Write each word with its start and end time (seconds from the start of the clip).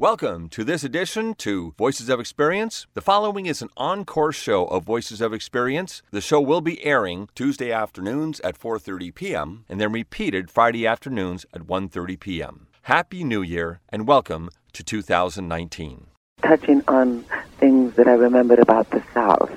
Welcome 0.00 0.48
to 0.50 0.62
this 0.62 0.84
edition 0.84 1.34
to 1.38 1.74
Voices 1.76 2.08
of 2.08 2.20
Experience. 2.20 2.86
The 2.94 3.00
following 3.00 3.46
is 3.46 3.62
an 3.62 3.68
encore 3.76 4.30
show 4.30 4.64
of 4.66 4.84
Voices 4.84 5.20
of 5.20 5.32
Experience. 5.34 6.02
The 6.12 6.20
show 6.20 6.40
will 6.40 6.60
be 6.60 6.84
airing 6.84 7.28
Tuesday 7.34 7.72
afternoons 7.72 8.38
at 8.44 8.56
4:30 8.56 9.12
p.m. 9.12 9.64
and 9.68 9.80
then 9.80 9.90
repeated 9.90 10.52
Friday 10.52 10.86
afternoons 10.86 11.46
at 11.52 11.62
1:30 11.62 12.20
p.m. 12.20 12.68
Happy 12.82 13.24
New 13.24 13.42
Year 13.42 13.80
and 13.88 14.06
welcome 14.06 14.50
to 14.72 14.84
2019. 14.84 16.06
Touching 16.42 16.84
on 16.86 17.24
things 17.58 17.96
that 17.96 18.06
I 18.06 18.12
remembered 18.12 18.60
about 18.60 18.88
the 18.90 19.02
South, 19.12 19.50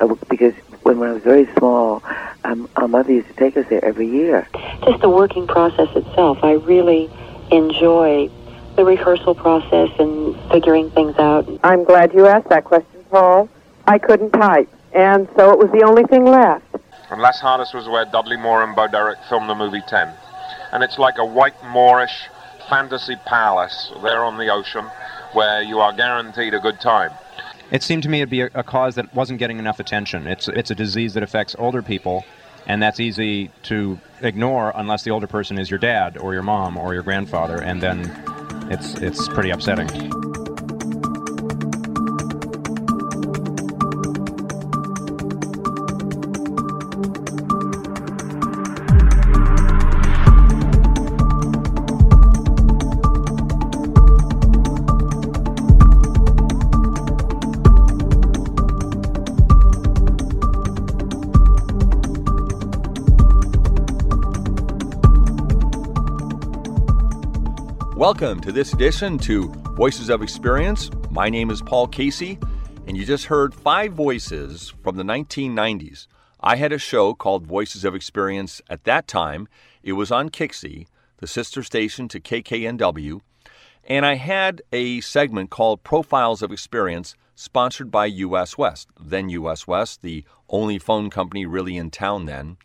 uh, 0.00 0.14
because 0.30 0.54
when, 0.84 0.98
when 0.98 1.10
I 1.10 1.12
was 1.12 1.22
very 1.22 1.52
small, 1.58 2.02
um, 2.44 2.66
our 2.76 2.88
mother 2.88 3.12
used 3.12 3.28
to 3.28 3.34
take 3.34 3.58
us 3.58 3.66
there 3.68 3.84
every 3.84 4.08
year. 4.08 4.48
Just 4.86 5.02
the 5.02 5.10
working 5.10 5.46
process 5.46 5.94
itself, 5.94 6.38
I 6.42 6.52
really 6.52 7.10
enjoy 7.50 8.30
the 8.76 8.84
rehearsal 8.84 9.34
process 9.34 9.90
and 9.98 10.36
figuring 10.50 10.90
things 10.90 11.16
out. 11.18 11.48
I'm 11.64 11.84
glad 11.84 12.12
you 12.12 12.26
asked 12.26 12.48
that 12.50 12.64
question, 12.64 13.04
Paul. 13.10 13.48
I 13.86 13.98
couldn't 13.98 14.32
type, 14.32 14.68
and 14.92 15.28
so 15.36 15.50
it 15.52 15.58
was 15.58 15.70
the 15.72 15.84
only 15.84 16.04
thing 16.04 16.24
left. 16.24 16.64
And 17.10 17.20
Las 17.22 17.40
Hadas 17.40 17.72
was 17.72 17.88
where 17.88 18.04
Dudley 18.04 18.36
Moore 18.36 18.64
and 18.64 18.74
Bo 18.74 18.88
Derek 18.88 19.18
filmed 19.28 19.48
the 19.48 19.54
movie 19.54 19.82
10. 19.86 20.12
And 20.72 20.82
it's 20.82 20.98
like 20.98 21.18
a 21.18 21.24
white 21.24 21.54
Moorish 21.64 22.28
fantasy 22.68 23.14
palace 23.24 23.92
there 24.02 24.24
on 24.24 24.38
the 24.38 24.48
ocean 24.48 24.84
where 25.32 25.62
you 25.62 25.78
are 25.78 25.92
guaranteed 25.92 26.52
a 26.52 26.58
good 26.58 26.80
time. 26.80 27.12
It 27.70 27.82
seemed 27.82 28.02
to 28.04 28.08
me 28.08 28.20
it'd 28.20 28.30
be 28.30 28.42
a, 28.42 28.50
a 28.54 28.64
cause 28.64 28.96
that 28.96 29.14
wasn't 29.14 29.38
getting 29.38 29.58
enough 29.58 29.78
attention. 29.78 30.26
It's, 30.26 30.48
it's 30.48 30.70
a 30.70 30.74
disease 30.74 31.14
that 31.14 31.22
affects 31.22 31.54
older 31.58 31.82
people, 31.82 32.24
and 32.66 32.82
that's 32.82 32.98
easy 32.98 33.50
to 33.64 33.98
ignore 34.20 34.72
unless 34.74 35.04
the 35.04 35.10
older 35.10 35.26
person 35.26 35.58
is 35.58 35.70
your 35.70 35.78
dad 35.78 36.16
or 36.16 36.32
your 36.32 36.42
mom 36.42 36.76
or 36.76 36.94
your 36.94 37.02
grandfather, 37.02 37.56
and 37.56 37.80
then 37.80 38.02
it's 38.70 38.94
it's 38.94 39.28
pretty 39.28 39.50
upsetting. 39.50 40.25
Welcome 68.18 68.40
to 68.44 68.52
this 68.52 68.72
edition 68.72 69.18
to 69.18 69.48
Voices 69.74 70.08
of 70.08 70.22
Experience. 70.22 70.90
My 71.10 71.28
name 71.28 71.50
is 71.50 71.60
Paul 71.60 71.86
Casey, 71.86 72.38
and 72.86 72.96
you 72.96 73.04
just 73.04 73.26
heard 73.26 73.54
five 73.54 73.92
voices 73.92 74.72
from 74.82 74.96
the 74.96 75.02
1990s. 75.02 76.06
I 76.40 76.56
had 76.56 76.72
a 76.72 76.78
show 76.78 77.12
called 77.12 77.46
Voices 77.46 77.84
of 77.84 77.94
Experience 77.94 78.62
at 78.70 78.84
that 78.84 79.06
time. 79.06 79.48
It 79.82 79.92
was 79.92 80.10
on 80.10 80.30
Kixie, 80.30 80.86
the 81.18 81.26
sister 81.26 81.62
station 81.62 82.08
to 82.08 82.18
KKNW, 82.18 83.20
and 83.84 84.06
I 84.06 84.14
had 84.14 84.62
a 84.72 85.02
segment 85.02 85.50
called 85.50 85.84
Profiles 85.84 86.40
of 86.40 86.50
Experience, 86.50 87.16
sponsored 87.34 87.90
by 87.90 88.06
US 88.06 88.56
West, 88.56 88.88
then 88.98 89.28
US 89.28 89.66
West, 89.66 90.00
the 90.00 90.24
only 90.48 90.78
phone 90.78 91.10
company 91.10 91.44
really 91.44 91.76
in 91.76 91.90
town 91.90 92.24
then. 92.24 92.56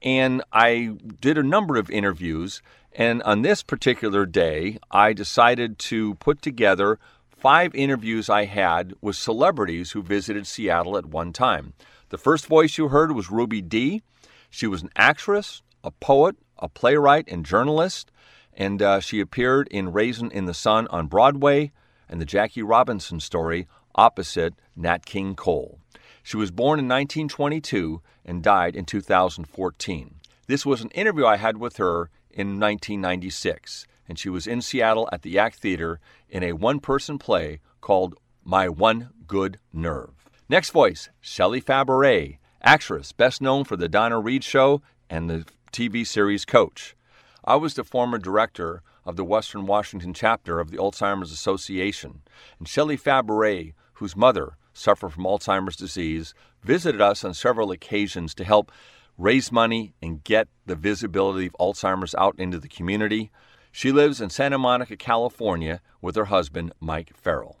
And 0.00 0.44
I 0.52 0.92
did 1.20 1.38
a 1.38 1.42
number 1.42 1.76
of 1.76 1.90
interviews 1.90 2.62
and 2.98 3.22
on 3.24 3.42
this 3.42 3.62
particular 3.62 4.24
day, 4.24 4.78
I 4.90 5.12
decided 5.12 5.78
to 5.80 6.14
put 6.14 6.40
together 6.40 6.98
five 7.28 7.74
interviews 7.74 8.30
I 8.30 8.46
had 8.46 8.94
with 9.02 9.16
celebrities 9.16 9.90
who 9.90 10.02
visited 10.02 10.46
Seattle 10.46 10.96
at 10.96 11.04
one 11.04 11.34
time. 11.34 11.74
The 12.08 12.16
first 12.16 12.46
voice 12.46 12.78
you 12.78 12.88
heard 12.88 13.12
was 13.12 13.30
Ruby 13.30 13.60
Dee. 13.60 14.02
She 14.48 14.66
was 14.66 14.82
an 14.82 14.88
actress, 14.96 15.60
a 15.84 15.90
poet, 15.90 16.36
a 16.58 16.70
playwright, 16.70 17.28
and 17.28 17.44
journalist, 17.44 18.10
and 18.54 18.80
uh, 18.80 19.00
she 19.00 19.20
appeared 19.20 19.68
in 19.70 19.92
Raisin 19.92 20.30
in 20.30 20.46
the 20.46 20.54
Sun 20.54 20.86
on 20.88 21.06
Broadway 21.06 21.72
and 22.08 22.18
the 22.18 22.24
Jackie 22.24 22.62
Robinson 22.62 23.20
story 23.20 23.68
opposite 23.94 24.54
Nat 24.74 25.04
King 25.04 25.34
Cole. 25.34 25.78
She 26.22 26.38
was 26.38 26.50
born 26.50 26.78
in 26.78 26.86
1922 26.86 28.00
and 28.24 28.42
died 28.42 28.74
in 28.74 28.86
2014. 28.86 30.14
This 30.46 30.64
was 30.64 30.80
an 30.80 30.90
interview 30.90 31.26
I 31.26 31.36
had 31.36 31.58
with 31.58 31.76
her 31.76 32.08
in 32.36 32.60
1996, 32.60 33.86
and 34.06 34.18
she 34.18 34.28
was 34.28 34.46
in 34.46 34.60
Seattle 34.60 35.08
at 35.10 35.22
the 35.22 35.38
ACT 35.38 35.58
Theater 35.58 35.98
in 36.28 36.42
a 36.42 36.52
one 36.52 36.80
person 36.80 37.18
play 37.18 37.60
called 37.80 38.14
My 38.44 38.68
One 38.68 39.08
Good 39.26 39.58
Nerve. 39.72 40.28
Next 40.46 40.70
voice, 40.70 41.08
Shelley 41.20 41.62
Fabares, 41.62 42.36
actress 42.62 43.12
best 43.12 43.40
known 43.40 43.64
for 43.64 43.76
The 43.76 43.88
Donna 43.88 44.20
Reed 44.20 44.44
Show 44.44 44.82
and 45.08 45.30
the 45.30 45.46
TV 45.72 46.06
series 46.06 46.44
Coach. 46.44 46.94
I 47.42 47.56
was 47.56 47.74
the 47.74 47.84
former 47.84 48.18
director 48.18 48.82
of 49.06 49.16
the 49.16 49.24
Western 49.24 49.66
Washington 49.66 50.12
chapter 50.12 50.60
of 50.60 50.70
the 50.70 50.76
Alzheimer's 50.76 51.32
Association, 51.32 52.20
and 52.58 52.68
Shelley 52.68 52.98
Fabares, 52.98 53.72
whose 53.94 54.14
mother 54.14 54.58
suffered 54.74 55.14
from 55.14 55.24
Alzheimer's 55.24 55.76
disease, 55.76 56.34
visited 56.62 57.00
us 57.00 57.24
on 57.24 57.32
several 57.32 57.70
occasions 57.70 58.34
to 58.34 58.44
help 58.44 58.70
raise 59.18 59.50
money, 59.50 59.94
and 60.02 60.24
get 60.24 60.48
the 60.66 60.76
visibility 60.76 61.46
of 61.46 61.56
Alzheimer's 61.58 62.14
out 62.16 62.38
into 62.38 62.58
the 62.58 62.68
community. 62.68 63.30
She 63.72 63.92
lives 63.92 64.20
in 64.20 64.30
Santa 64.30 64.58
Monica, 64.58 64.96
California, 64.96 65.80
with 66.00 66.16
her 66.16 66.26
husband, 66.26 66.72
Mike 66.80 67.12
Farrell. 67.14 67.58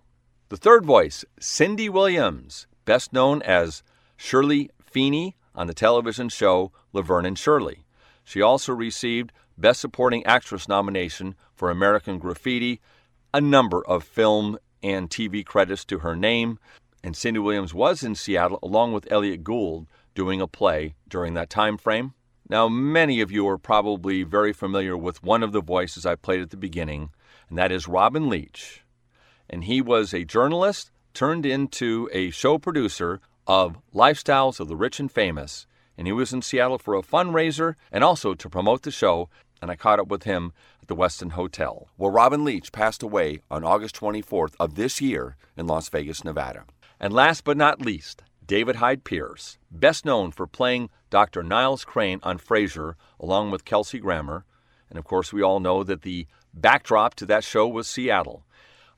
The 0.48 0.56
third 0.56 0.84
voice, 0.84 1.24
Cindy 1.40 1.88
Williams, 1.88 2.66
best 2.84 3.12
known 3.12 3.42
as 3.42 3.82
Shirley 4.16 4.70
Feeney 4.80 5.36
on 5.54 5.66
the 5.66 5.74
television 5.74 6.28
show 6.28 6.72
Laverne 6.92 7.26
and 7.26 7.38
Shirley. 7.38 7.84
She 8.24 8.40
also 8.40 8.72
received 8.72 9.32
Best 9.58 9.80
Supporting 9.80 10.24
Actress 10.26 10.68
nomination 10.68 11.34
for 11.54 11.70
American 11.70 12.18
Graffiti, 12.18 12.80
a 13.32 13.40
number 13.40 13.84
of 13.86 14.04
film 14.04 14.58
and 14.82 15.10
TV 15.10 15.44
credits 15.44 15.84
to 15.86 16.00
her 16.00 16.14
name, 16.14 16.58
and 17.02 17.16
Cindy 17.16 17.40
Williams 17.40 17.74
was 17.74 18.02
in 18.02 18.14
Seattle 18.14 18.58
along 18.62 18.92
with 18.92 19.10
Elliott 19.10 19.42
Gould 19.42 19.86
doing 20.16 20.40
a 20.40 20.48
play 20.48 20.96
during 21.08 21.34
that 21.34 21.50
time 21.50 21.76
frame. 21.78 22.14
Now, 22.48 22.68
many 22.68 23.20
of 23.20 23.30
you 23.30 23.46
are 23.48 23.58
probably 23.58 24.24
very 24.24 24.52
familiar 24.52 24.96
with 24.96 25.22
one 25.22 25.44
of 25.44 25.52
the 25.52 25.60
voices 25.60 26.04
I 26.04 26.16
played 26.16 26.40
at 26.40 26.50
the 26.50 26.56
beginning, 26.56 27.10
and 27.48 27.58
that 27.58 27.70
is 27.70 27.86
Robin 27.86 28.28
Leach. 28.28 28.82
And 29.48 29.64
he 29.64 29.80
was 29.80 30.12
a 30.12 30.24
journalist 30.24 30.90
turned 31.14 31.46
into 31.46 32.08
a 32.12 32.30
show 32.30 32.58
producer 32.58 33.20
of 33.46 33.78
Lifestyles 33.94 34.58
of 34.58 34.68
the 34.68 34.76
Rich 34.76 34.98
and 34.98 35.10
Famous. 35.10 35.66
And 35.96 36.06
he 36.06 36.12
was 36.12 36.32
in 36.32 36.42
Seattle 36.42 36.78
for 36.78 36.94
a 36.94 37.02
fundraiser 37.02 37.74
and 37.90 38.02
also 38.02 38.34
to 38.34 38.50
promote 38.50 38.82
the 38.82 38.90
show, 38.90 39.28
and 39.62 39.70
I 39.70 39.76
caught 39.76 40.00
up 40.00 40.08
with 40.08 40.24
him 40.24 40.52
at 40.82 40.88
the 40.88 40.96
Westin 40.96 41.32
Hotel. 41.32 41.88
Well, 41.96 42.10
Robin 42.10 42.44
Leach 42.44 42.70
passed 42.72 43.02
away 43.02 43.40
on 43.50 43.64
August 43.64 43.96
24th 43.96 44.54
of 44.60 44.74
this 44.74 45.00
year 45.00 45.36
in 45.56 45.66
Las 45.66 45.88
Vegas, 45.88 46.22
Nevada. 46.22 46.64
And 47.00 47.12
last 47.12 47.44
but 47.44 47.56
not 47.56 47.80
least, 47.80 48.22
David 48.46 48.76
Hyde 48.76 49.02
Pierce, 49.02 49.58
best 49.72 50.04
known 50.04 50.30
for 50.30 50.46
playing 50.46 50.88
Dr. 51.10 51.42
Niles 51.42 51.84
Crane 51.84 52.20
on 52.22 52.38
Frasier 52.38 52.94
along 53.18 53.50
with 53.50 53.64
Kelsey 53.64 53.98
Grammer. 53.98 54.44
And 54.88 54.98
of 54.98 55.04
course, 55.04 55.32
we 55.32 55.42
all 55.42 55.58
know 55.58 55.82
that 55.82 56.02
the 56.02 56.28
backdrop 56.54 57.14
to 57.16 57.26
that 57.26 57.42
show 57.42 57.66
was 57.66 57.88
Seattle. 57.88 58.44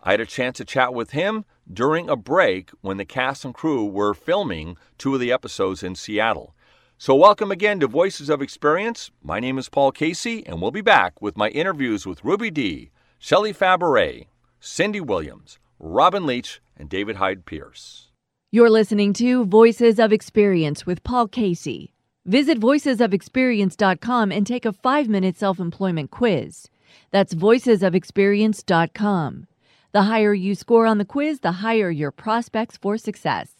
I 0.03 0.11
had 0.11 0.21
a 0.21 0.27
chance 0.27 0.59
to 0.59 0.67
chat 0.67 0.93
with 0.93 1.13
him 1.13 1.47
during 1.73 2.11
a 2.11 2.17
break 2.17 2.71
when 2.83 2.99
the 2.99 3.07
cast 3.07 3.45
and 3.45 3.55
crew 3.55 3.87
were 3.87 4.13
filming 4.13 4.77
two 4.99 5.15
of 5.15 5.21
the 5.21 5.33
episodes 5.33 5.83
in 5.83 5.95
Seattle. 5.95 6.55
So, 6.99 7.15
welcome 7.15 7.51
again 7.51 7.81
to 7.81 7.87
Voices 7.87 8.29
of 8.29 8.43
Experience. 8.43 9.11
My 9.23 9.41
name 9.41 9.57
is 9.57 9.71
Paul 9.71 9.93
Casey, 9.93 10.47
and 10.47 10.61
we'll 10.61 10.73
be 10.73 10.81
back 10.83 11.23
with 11.23 11.39
my 11.39 11.49
interviews 11.51 12.07
with 12.07 12.25
Ruby 12.25 12.51
Dee, 12.51 12.91
Shelley 13.19 13.55
Fabares, 13.55 14.27
Cindy 14.61 15.01
Williams, 15.01 15.59
Robin 15.79 16.27
Leach, 16.27 16.61
and 16.77 16.89
David 16.91 17.17
Hyde 17.17 17.47
Pierce. 17.47 18.08
You're 18.51 18.71
listening 18.71 19.13
to 19.15 19.45
Voices 19.45 19.99
of 19.99 20.11
Experience 20.11 20.87
with 20.87 21.05
Paul 21.05 21.29
Casey. 21.29 21.93
Visit 22.25 22.59
voicesofexperience.com 22.59 24.33
and 24.33 24.47
take 24.47 24.65
a 24.65 24.73
five 24.73 25.07
minute 25.07 25.37
self 25.37 25.61
employment 25.61 26.11
quiz. 26.11 26.71
That's 27.11 27.35
voicesofexperience.com. 27.35 29.47
The 29.93 30.03
higher 30.03 30.33
you 30.33 30.55
score 30.55 30.87
on 30.87 30.97
the 30.97 31.05
quiz, 31.05 31.41
the 31.41 31.53
higher 31.53 31.91
your 31.91 32.11
prospects 32.11 32.79
for 32.79 32.97
success. 32.97 33.51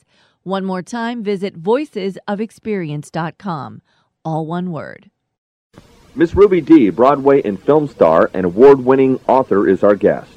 One 0.43 0.65
more 0.65 0.81
time, 0.81 1.23
visit 1.23 1.63
voicesofexperience.com. 1.63 3.83
All 4.25 4.47
one 4.47 4.73
word. 4.73 5.11
Miss 6.15 6.35
Ruby 6.35 6.63
Dee, 6.63 6.89
Broadway 6.89 7.43
and 7.43 7.63
film 7.63 7.89
star 7.89 8.31
and 8.33 8.47
award 8.47 8.87
winning 8.87 9.21
author, 9.27 9.69
is 9.69 9.85
our 9.85 9.97
guest. 9.97 10.33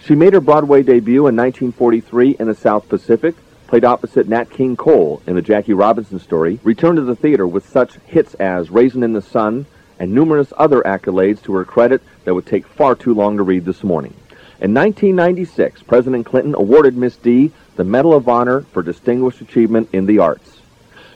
She 0.00 0.16
made 0.16 0.32
her 0.32 0.40
Broadway 0.40 0.82
debut 0.82 1.28
in 1.28 1.36
1943 1.36 2.38
in 2.40 2.48
the 2.48 2.54
South 2.56 2.88
Pacific 2.88 3.36
played 3.66 3.84
opposite 3.84 4.28
Nat 4.28 4.50
King 4.50 4.76
Cole 4.76 5.22
in 5.26 5.34
the 5.34 5.42
Jackie 5.42 5.74
Robinson 5.74 6.18
story, 6.18 6.60
returned 6.62 6.96
to 6.96 7.02
the 7.02 7.16
theater 7.16 7.46
with 7.46 7.68
such 7.68 7.94
hits 8.06 8.34
as 8.34 8.70
Raisin 8.70 9.02
in 9.02 9.12
the 9.12 9.22
Sun 9.22 9.66
and 9.98 10.12
numerous 10.12 10.52
other 10.56 10.82
accolades 10.82 11.42
to 11.42 11.54
her 11.54 11.64
credit 11.64 12.02
that 12.24 12.34
would 12.34 12.46
take 12.46 12.66
far 12.66 12.94
too 12.94 13.14
long 13.14 13.36
to 13.36 13.42
read 13.42 13.64
this 13.64 13.82
morning. 13.82 14.14
In 14.60 14.72
1996, 14.72 15.82
President 15.82 16.24
Clinton 16.24 16.54
awarded 16.54 16.96
Miss 16.96 17.16
Dee 17.16 17.52
the 17.76 17.84
Medal 17.84 18.14
of 18.14 18.28
Honor 18.28 18.62
for 18.72 18.82
Distinguished 18.82 19.42
Achievement 19.42 19.90
in 19.92 20.06
the 20.06 20.18
Arts. 20.18 20.60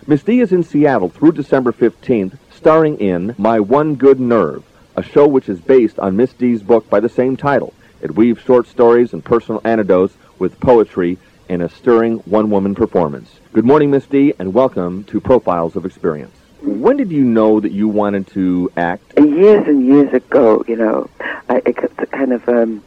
Miss 0.07 0.23
Dee 0.23 0.41
is 0.41 0.53
in 0.53 0.63
Seattle 0.63 1.09
through 1.09 1.33
December 1.33 1.73
15th, 1.73 2.37
starring 2.51 2.99
in 2.99 3.35
My 3.39 3.61
One 3.61 3.95
Good 3.95 4.21
Nerve, 4.21 4.63
a 4.95 5.03
show 5.03 5.27
which 5.27 5.49
is 5.49 5.61
based 5.61 5.99
on 5.99 6.17
Miss 6.17 6.35
Dee's 6.35 6.63
book 6.63 6.91
by 6.91 7.01
the 7.01 7.09
same 7.09 7.37
title. 7.37 7.73
It 8.03 8.15
weaves 8.15 8.43
short 8.43 8.67
stories 8.67 9.15
and 9.15 9.25
personal 9.25 9.63
anecdotes 9.65 10.15
with 10.39 10.61
poetry 10.61 11.19
in 11.51 11.61
a 11.61 11.69
stirring 11.69 12.19
one-woman 12.19 12.77
performance. 12.77 13.29
Good 13.53 13.65
morning, 13.65 13.91
Miss 13.91 14.07
Dee, 14.07 14.33
and 14.39 14.55
welcome 14.55 15.03
to 15.05 15.21
Profiles 15.21 15.75
of 15.75 15.85
Experience. 15.85 16.33
When 16.63 16.97
did 16.97 17.11
you 17.11 17.25
know 17.25 17.59
that 17.59 17.73
you 17.73 17.89
wanted 17.89 18.29
to 18.29 18.71
act? 18.77 19.19
Years 19.19 19.67
and 19.67 19.85
years 19.85 20.15
ago, 20.15 20.65
you 20.69 20.77
know, 20.77 21.11
I, 21.49 21.61
it 21.67 21.77
kind 22.13 22.33
of 22.33 22.49
um, 22.49 22.85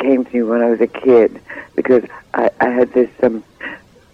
came 0.00 0.24
to 0.24 0.34
me 0.34 0.42
when 0.42 0.62
I 0.62 0.70
was 0.70 0.80
a 0.80 0.88
kid 0.88 1.40
because 1.76 2.02
I, 2.34 2.50
I 2.60 2.70
had 2.70 2.92
this. 2.92 3.08
Um, 3.22 3.44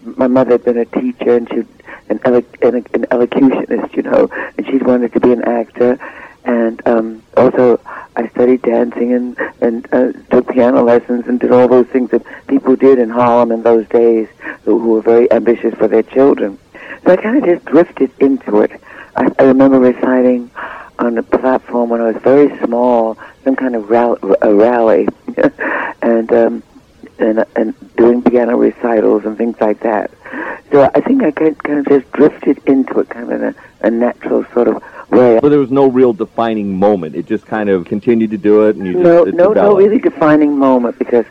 my 0.03 0.27
mother 0.27 0.51
had 0.51 0.65
been 0.65 0.77
a 0.77 0.85
teacher 0.85 1.35
and 1.35 1.49
she 1.49 1.65
an, 2.11 2.21
ele- 2.27 2.45
an, 2.61 2.85
an 2.93 3.07
elocutionist, 3.11 3.97
you 3.97 4.03
know, 4.03 4.29
and 4.59 4.67
she'd 4.67 4.83
wanted 4.83 5.15
to 5.15 5.21
be 5.21 5.33
an 5.33 5.45
actor. 5.45 5.99
And 6.44 6.87
um, 6.87 7.23
also, 7.37 7.81
I 8.17 8.29
studied 8.29 8.62
dancing 8.62 9.12
and 9.12 9.39
and 9.61 9.89
uh, 9.93 10.12
took 10.31 10.49
piano 10.49 10.83
lessons 10.83 11.27
and 11.27 11.39
did 11.39 11.53
all 11.53 11.69
those 11.69 11.87
things 11.87 12.11
that 12.11 12.25
people 12.49 12.77
did 12.77 12.99
in 12.99 13.11
Harlem 13.11 13.53
in 13.53 13.62
those 13.62 13.87
days, 13.89 14.29
who, 14.65 14.79
who 14.79 14.91
were 14.91 15.03
very 15.03 15.31
ambitious 15.31 15.75
for 15.75 15.89
their 15.89 16.03
children. 16.03 16.59
So 17.05 17.12
I 17.12 17.17
kind 17.17 17.39
of 17.39 17.44
just 17.44 17.65
drifted 17.67 18.11
into 18.19 18.61
it. 18.61 18.73
I, 19.17 19.31
I 19.39 19.44
remember 19.44 19.79
reciting 19.79 20.50
on 20.99 21.15
the 21.15 21.23
platform 21.23 21.91
when 21.91 22.00
I 22.00 22.12
was 22.12 22.23
very 22.23 22.56
small, 22.65 23.19
some 23.45 23.56
kind 23.56 23.75
of 23.75 23.91
rally, 23.91 24.19
a 24.41 24.55
rally, 24.55 25.09
and 26.03 26.33
um, 26.33 26.62
and 27.19 27.45
and 27.56 27.97
doing 27.97 28.23
piano 28.23 28.56
recitals 28.56 29.25
and 29.25 29.37
things 29.37 29.56
like 29.61 29.81
that. 29.81 30.11
So 30.71 30.91
I 30.95 31.00
think 31.00 31.23
I 31.23 31.31
kind 31.31 31.56
of 31.79 31.87
just 31.87 32.11
drifted 32.12 32.59
into 32.67 33.00
it, 33.00 33.11
kind 33.11 33.31
of 33.31 33.41
in 33.41 33.49
a, 33.49 33.55
a 33.83 33.91
natural 33.91 34.45
sort 34.55 34.69
of 34.69 34.83
way. 35.12 35.38
But 35.41 35.50
there 35.50 35.59
was 35.59 35.70
no 35.70 35.87
real 35.87 36.12
defining 36.12 36.79
moment. 36.79 37.14
It 37.14 37.26
just 37.26 37.47
kind 37.47 37.69
of 37.69 37.85
continued 37.85 38.31
to 38.31 38.38
do 38.38 38.67
it, 38.69 38.76
and 38.76 38.87
you 38.87 38.94
just 38.94 39.05
no, 39.05 39.25
no, 39.25 39.53
no, 39.53 39.76
really 39.76 39.99
defining 39.99 40.59
moment 40.59 40.99
because 40.99 41.26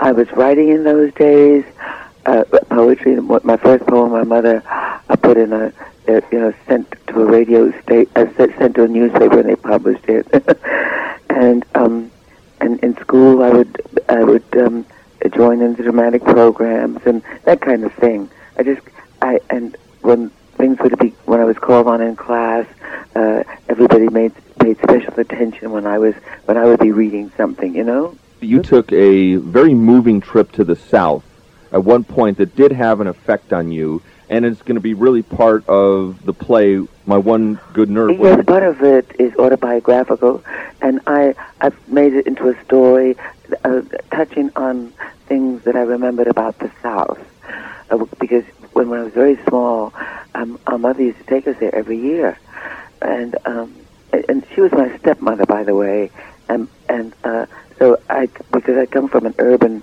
I 0.00 0.12
was 0.12 0.30
writing 0.32 0.68
in 0.68 0.84
those 0.84 1.12
days 1.14 1.64
uh, 2.26 2.44
poetry. 2.70 3.16
My 3.16 3.56
first 3.56 3.86
poem, 3.86 4.12
my 4.12 4.24
mother, 4.24 4.62
I 4.66 5.16
put 5.16 5.36
in 5.36 5.52
a, 5.52 5.72
a 6.08 6.22
you 6.30 6.40
know, 6.40 6.54
sent 6.66 6.94
to 7.08 7.20
a 7.20 7.24
radio 7.24 7.72
state, 7.82 8.08
uh, 8.16 8.26
sent 8.36 8.74
to 8.76 8.84
a 8.84 8.88
newspaper, 8.88 9.40
and 9.40 9.48
they 9.48 9.56
published 9.56 10.04
it. 10.08 10.26
and 11.30 11.64
um, 11.74 12.10
and 12.60 12.78
in 12.80 12.96
school, 12.98 13.42
I 13.42 13.50
would 13.50 13.80
I 14.08 14.24
would 14.24 14.56
um, 14.56 14.86
join 15.34 15.60
in 15.60 15.74
the 15.74 15.82
dramatic 15.82 16.22
programs 16.24 17.00
and 17.06 17.22
that 17.44 17.60
kind 17.60 17.84
of 17.84 17.92
thing. 17.94 18.30
I 18.58 18.62
just 18.62 18.82
I 19.22 19.40
and 19.50 19.76
when 20.02 20.30
things 20.56 20.78
would 20.80 20.98
be 20.98 21.10
when 21.24 21.40
I 21.40 21.44
was 21.44 21.58
called 21.58 21.86
on 21.86 22.00
in 22.00 22.16
class, 22.16 22.66
uh, 23.14 23.42
everybody 23.68 24.08
made 24.08 24.32
paid 24.58 24.78
special 24.78 25.18
attention 25.18 25.70
when 25.70 25.86
I 25.86 25.98
was 25.98 26.14
when 26.44 26.56
I 26.56 26.64
would 26.64 26.80
be 26.80 26.92
reading 26.92 27.30
something. 27.36 27.74
You 27.74 27.84
know. 27.84 28.16
You 28.40 28.62
took 28.62 28.92
a 28.92 29.36
very 29.36 29.74
moving 29.74 30.20
trip 30.20 30.52
to 30.52 30.64
the 30.64 30.76
South 30.76 31.24
at 31.72 31.84
one 31.84 32.04
point 32.04 32.38
that 32.38 32.54
did 32.54 32.72
have 32.72 33.00
an 33.00 33.06
effect 33.06 33.52
on 33.52 33.72
you, 33.72 34.02
and 34.28 34.44
it's 34.44 34.62
going 34.62 34.76
to 34.76 34.80
be 34.80 34.94
really 34.94 35.22
part 35.22 35.66
of 35.68 36.24
the 36.24 36.32
play, 36.32 36.86
My 37.06 37.18
One 37.18 37.58
Good 37.72 37.90
Nerve. 37.90 38.18
Yes, 38.18 38.44
part 38.44 38.62
of 38.62 38.82
it 38.82 39.10
is 39.18 39.34
autobiographical, 39.36 40.44
and 40.80 41.00
I 41.06 41.34
I've 41.60 41.76
made 41.88 42.14
it 42.14 42.26
into 42.26 42.48
a 42.48 42.64
story 42.64 43.16
uh, 43.64 43.82
touching 44.10 44.50
on 44.56 44.92
things 45.26 45.62
that 45.64 45.76
I 45.76 45.80
remembered 45.80 46.28
about 46.28 46.58
the 46.58 46.70
South, 46.82 47.18
uh, 47.90 48.04
because 48.20 48.44
when, 48.72 48.88
when 48.90 49.00
I 49.00 49.04
was 49.04 49.12
very 49.12 49.38
small, 49.48 49.92
um, 50.36 50.58
our 50.66 50.78
mother 50.78 51.02
used 51.02 51.18
to 51.18 51.24
take 51.24 51.46
us 51.46 51.56
there 51.58 51.74
every 51.74 51.98
year, 51.98 52.38
and 53.02 53.36
um, 53.44 53.74
and 54.12 54.46
she 54.54 54.60
was 54.60 54.72
my 54.72 54.96
stepmother, 54.98 55.46
by 55.46 55.64
the 55.64 55.74
way, 55.74 56.10
and 56.48 56.68
and 56.88 57.14
uh, 57.24 57.46
so 57.78 58.00
I 58.08 58.26
because 58.52 58.76
I 58.76 58.86
come 58.86 59.08
from 59.08 59.26
an 59.26 59.34
urban 59.38 59.82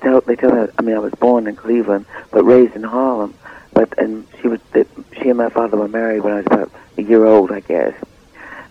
tell, 0.00 0.20
they 0.22 0.36
tell 0.36 0.52
me, 0.52 0.68
I 0.78 0.82
mean, 0.82 0.96
I 0.96 0.98
was 0.98 1.12
born 1.14 1.46
in 1.46 1.56
Cleveland, 1.56 2.06
but 2.30 2.44
raised 2.44 2.74
in 2.74 2.82
Harlem. 2.82 3.34
But 3.72 3.96
and 3.98 4.26
she 4.40 4.48
was, 4.48 4.60
she 4.72 5.28
and 5.28 5.38
my 5.38 5.48
father 5.48 5.76
were 5.76 5.88
married 5.88 6.20
when 6.20 6.32
I 6.32 6.36
was 6.36 6.46
about 6.46 6.72
a 6.98 7.02
year 7.02 7.24
old, 7.24 7.52
I 7.52 7.60
guess. 7.60 7.94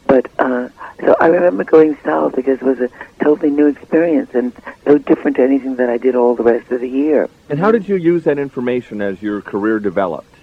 But 0.08 0.30
uh, 0.40 0.70
so 1.00 1.16
I 1.20 1.28
remember 1.28 1.64
going 1.64 1.98
south 2.04 2.36
because 2.36 2.60
it 2.60 2.66
was 2.66 2.80
a 2.80 2.90
totally 3.24 3.52
new 3.52 3.68
experience 3.68 4.34
and 4.34 4.52
so 4.84 4.98
different 4.98 5.38
to 5.38 5.44
anything 5.44 5.76
that 5.76 5.90
I 5.90 5.98
did 5.98 6.16
all 6.16 6.36
the 6.36 6.44
rest 6.44 6.72
of 6.72 6.82
the 6.82 6.90
year. 6.90 7.30
And 7.48 7.60
how 7.60 7.72
did 7.72 7.88
you 7.88 7.96
use 7.96 8.24
that 8.24 8.40
information 8.40 9.02
as 9.02 9.22
your 9.22 9.42
career 9.42 9.80
developed? 9.80 10.34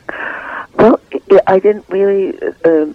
Well, 1.29 1.41
I 1.47 1.59
didn't 1.59 1.87
really 1.89 2.39
uh, 2.65 2.87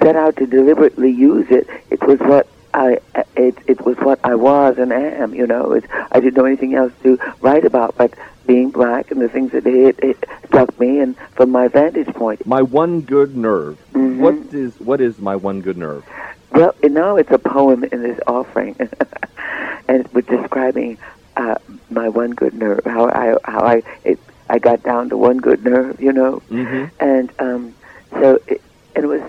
set 0.00 0.16
out 0.16 0.36
to 0.36 0.46
deliberately 0.46 1.10
use 1.10 1.46
it. 1.50 1.68
It 1.90 2.02
was 2.02 2.18
what 2.20 2.46
I 2.74 2.98
it 3.36 3.56
it 3.66 3.80
was 3.84 3.96
what 3.98 4.20
I 4.24 4.34
was 4.34 4.78
and 4.78 4.92
am. 4.92 5.34
You 5.34 5.46
know, 5.46 5.72
it, 5.72 5.84
I 6.12 6.20
didn't 6.20 6.36
know 6.36 6.44
anything 6.44 6.74
else 6.74 6.92
to 7.02 7.18
write 7.40 7.64
about 7.64 7.96
but 7.96 8.14
being 8.46 8.70
black 8.70 9.10
and 9.10 9.20
the 9.20 9.28
things 9.28 9.50
that 9.52 9.66
it, 9.66 9.98
it 10.02 10.24
struck 10.46 10.78
me 10.78 11.00
and 11.00 11.16
from 11.32 11.50
my 11.50 11.66
vantage 11.68 12.08
point. 12.14 12.46
My 12.46 12.62
one 12.62 13.00
good 13.00 13.36
nerve. 13.36 13.78
Mhm. 13.92 14.18
What 14.18 14.34
is 14.54 14.78
what 14.80 15.00
is 15.00 15.18
my 15.18 15.34
one 15.36 15.60
good 15.62 15.76
nerve? 15.76 16.04
Well, 16.52 16.74
you 16.82 16.90
know, 16.90 17.16
it's 17.16 17.30
a 17.32 17.38
poem 17.38 17.82
in 17.84 18.02
this 18.02 18.20
offering, 18.26 18.76
and 19.88 20.00
it 20.04 20.14
was 20.14 20.24
describing 20.26 20.96
uh, 21.36 21.56
my 21.90 22.08
one 22.08 22.30
good 22.30 22.54
nerve. 22.54 22.84
How 22.84 23.06
I 23.08 23.36
how 23.44 23.60
I 23.66 23.82
it, 24.04 24.18
I 24.48 24.58
got 24.58 24.82
down 24.82 25.08
to 25.10 25.16
one 25.16 25.38
good 25.38 25.64
nerve. 25.64 26.00
You 26.00 26.12
know, 26.12 26.42
Mm-hmm. 26.50 26.84
and 27.00 27.32
um, 27.38 27.74
so 28.10 28.40
it, 28.46 28.60
it 28.94 29.04
was 29.06 29.22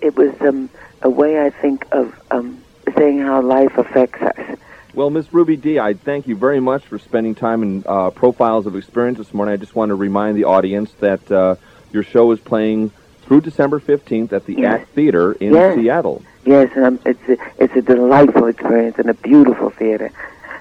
it 0.00 0.16
was 0.16 0.34
um, 0.40 0.68
a 1.02 1.10
way 1.10 1.40
I 1.44 1.50
think 1.50 1.86
of 1.92 2.14
um, 2.30 2.62
saying 2.96 3.20
how 3.20 3.40
life 3.42 3.76
affects 3.78 4.20
us. 4.22 4.58
Well, 4.94 5.10
Miss 5.10 5.32
Ruby 5.32 5.56
Dee, 5.56 5.78
I 5.80 5.94
thank 5.94 6.28
you 6.28 6.36
very 6.36 6.60
much 6.60 6.84
for 6.84 6.98
spending 7.00 7.34
time 7.34 7.62
in 7.64 7.82
uh, 7.84 8.10
Profiles 8.10 8.66
of 8.66 8.76
Experience 8.76 9.18
this 9.18 9.34
morning. 9.34 9.52
I 9.52 9.56
just 9.56 9.74
want 9.74 9.88
to 9.90 9.96
remind 9.96 10.36
the 10.36 10.44
audience 10.44 10.92
that 11.00 11.30
uh, 11.32 11.56
your 11.92 12.04
show 12.04 12.30
is 12.30 12.38
playing 12.38 12.92
through 13.22 13.40
December 13.40 13.80
15th 13.80 14.32
at 14.32 14.46
the 14.46 14.54
Yes. 14.54 14.82
Act 14.82 14.90
Theater 14.90 15.32
in 15.32 15.52
Yes. 15.52 15.74
Seattle. 15.74 16.22
Yes, 16.44 16.70
and 16.76 16.84
um, 16.84 17.00
it's 17.04 17.28
a, 17.28 17.36
it's 17.58 17.74
a 17.74 17.82
delightful 17.82 18.46
experience 18.46 18.96
and 18.98 19.10
a 19.10 19.14
beautiful 19.14 19.70
theater. 19.70 20.12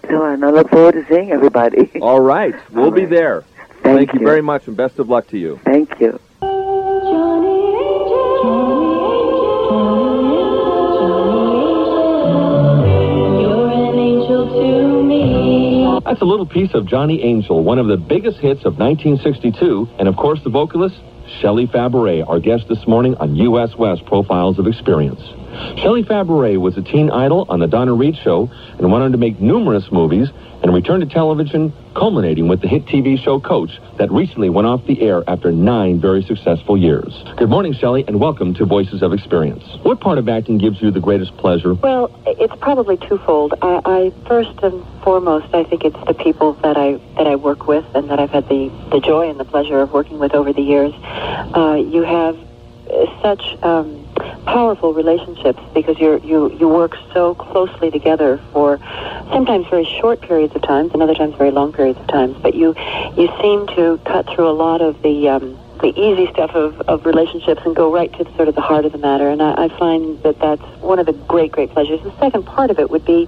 So, 0.10 0.26
and 0.26 0.44
I 0.44 0.50
look 0.50 0.70
forward 0.70 0.94
to 0.94 1.06
seeing 1.08 1.32
everybody. 1.32 1.92
All 2.02 2.20
right. 2.22 2.56
We'll 2.72 2.86
All 2.86 2.92
be 2.92 3.06
there. 3.06 3.44
Thank 3.84 4.14
you 4.14 4.22
you. 4.22 4.26
very 4.26 4.42
much, 4.42 4.68
and 4.68 4.76
best 4.76 5.00
of 5.00 5.10
luck 5.10 5.28
to 5.28 5.38
you. 5.38 5.60
Thank 5.64 6.00
you. 6.00 6.20
That's 16.06 16.22
a 16.22 16.26
little 16.26 16.46
piece 16.46 16.74
of 16.76 16.86
Johnny 16.86 17.24
Angel, 17.24 17.64
one 17.64 17.80
of 17.80 17.88
the 17.88 17.98
biggest 17.98 18.38
hits 18.38 18.66
of 18.66 18.78
1962, 18.78 19.90
and 19.98 20.08
of 20.08 20.16
course 20.16 20.40
the 20.44 20.50
vocalist, 20.50 20.96
Shelley 21.42 21.66
Fabares, 21.66 22.28
our 22.28 22.40
guest 22.40 22.66
this 22.70 22.86
morning 22.86 23.16
on 23.16 23.36
US 23.36 23.76
West 23.76 24.06
Profiles 24.06 24.60
of 24.60 24.68
Experience. 24.68 25.43
Shelley 25.78 26.04
Fabares 26.04 26.60
was 26.60 26.78
a 26.78 26.82
teen 26.82 27.12
idol 27.12 27.46
on 27.50 27.60
the 27.60 27.68
Donna 27.68 27.94
Reed 27.94 28.18
Show 28.18 28.50
and 28.78 28.92
went 28.92 29.04
on 29.04 29.12
to 29.12 29.18
make 29.18 29.40
numerous 29.40 29.92
movies 29.92 30.30
and 30.64 30.74
returned 30.74 31.08
to 31.08 31.14
television, 31.14 31.74
culminating 31.94 32.48
with 32.48 32.62
the 32.62 32.68
hit 32.68 32.86
TV 32.86 33.22
show 33.22 33.40
Coach 33.40 33.70
that 33.98 34.10
recently 34.12 34.50
went 34.50 34.66
off 34.66 34.86
the 34.88 35.02
air 35.02 35.22
after 35.28 35.52
nine 35.52 36.00
very 36.00 36.24
successful 36.24 36.78
years. 36.78 37.24
Good 37.36 37.50
morning, 37.50 37.74
Shelley, 37.74 38.06
and 38.08 38.20
welcome 38.20 38.54
to 38.56 38.66
Voices 38.66 39.04
of 39.04 39.14
Experience. 39.14 39.64
What 39.84 40.00
part 40.00 40.18
of 40.18 40.30
acting 40.30 40.58
gives 40.58 40.82
you 40.82 40.90
the 40.90 41.02
greatest 41.02 41.36
pleasure? 41.38 41.74
Well, 41.74 42.10
it's 42.26 42.56
probably 42.62 42.98
twofold. 42.98 43.54
I, 43.62 43.82
I 43.86 44.28
first 44.28 44.58
and 44.64 44.84
foremost, 45.04 45.54
I 45.54 45.66
think 45.66 45.84
it's 45.84 46.08
the 46.08 46.14
people 46.14 46.54
that 46.64 46.78
I 46.78 46.94
that 47.18 47.28
I 47.28 47.36
work 47.36 47.68
with 47.68 47.86
and 47.94 48.10
that 48.10 48.20
I've 48.20 48.32
had 48.32 48.48
the 48.48 48.70
the 48.90 49.02
joy 49.02 49.30
and 49.30 49.40
the 49.40 49.46
pleasure 49.46 49.80
of 49.82 49.92
working 49.92 50.18
with 50.18 50.34
over 50.34 50.54
the 50.54 50.62
years. 50.62 50.94
Uh, 51.54 51.76
you 51.76 52.04
have 52.04 52.40
such 53.22 53.44
um, 53.64 54.03
powerful 54.46 54.94
relationships 54.94 55.62
because 55.74 55.98
you're 56.00 56.18
you 56.18 56.52
you 56.58 56.68
work 56.68 56.96
so 57.14 57.36
closely 57.36 57.92
together 57.92 58.40
for 58.52 58.78
sometimes 59.32 59.68
very 59.68 59.86
short 59.86 60.22
periods 60.22 60.56
of 60.56 60.62
times 60.62 60.92
and 60.94 61.02
other 61.02 61.16
times 61.16 61.36
very 61.36 61.52
long 61.52 61.74
periods 61.74 62.00
of 62.00 62.08
times. 62.08 62.38
But 62.42 62.56
you 62.56 62.76
you 63.18 63.28
seem 63.42 63.68
to 63.76 64.00
cut 64.06 64.28
through 64.30 64.50
a 64.50 64.58
lot 64.66 64.82
of 64.82 65.02
the 65.02 65.30
um, 65.30 65.58
the 65.84 65.90
easy 66.00 66.32
stuff 66.32 66.52
of, 66.52 66.80
of 66.82 67.06
relationships 67.06 67.62
and 67.66 67.76
go 67.76 67.94
right 67.94 68.12
to 68.14 68.24
the, 68.24 68.34
sort 68.36 68.48
of 68.48 68.56
the 68.56 68.62
heart 68.62 68.86
of 68.86 68.94
the 68.94 68.98
matter. 68.98 69.30
And 69.30 69.42
I, 69.42 69.66
I 69.66 69.68
find 69.78 70.22
that 70.24 70.40
that's 70.40 70.62
one 70.82 70.98
of 70.98 71.06
the 71.06 71.12
great, 71.14 71.52
great 71.52 71.72
pleasures. 71.72 72.02
The 72.04 72.18
second 72.20 72.44
part 72.46 72.72
of 72.72 72.80
it 72.80 72.90
would 72.90 73.04
be 73.04 73.28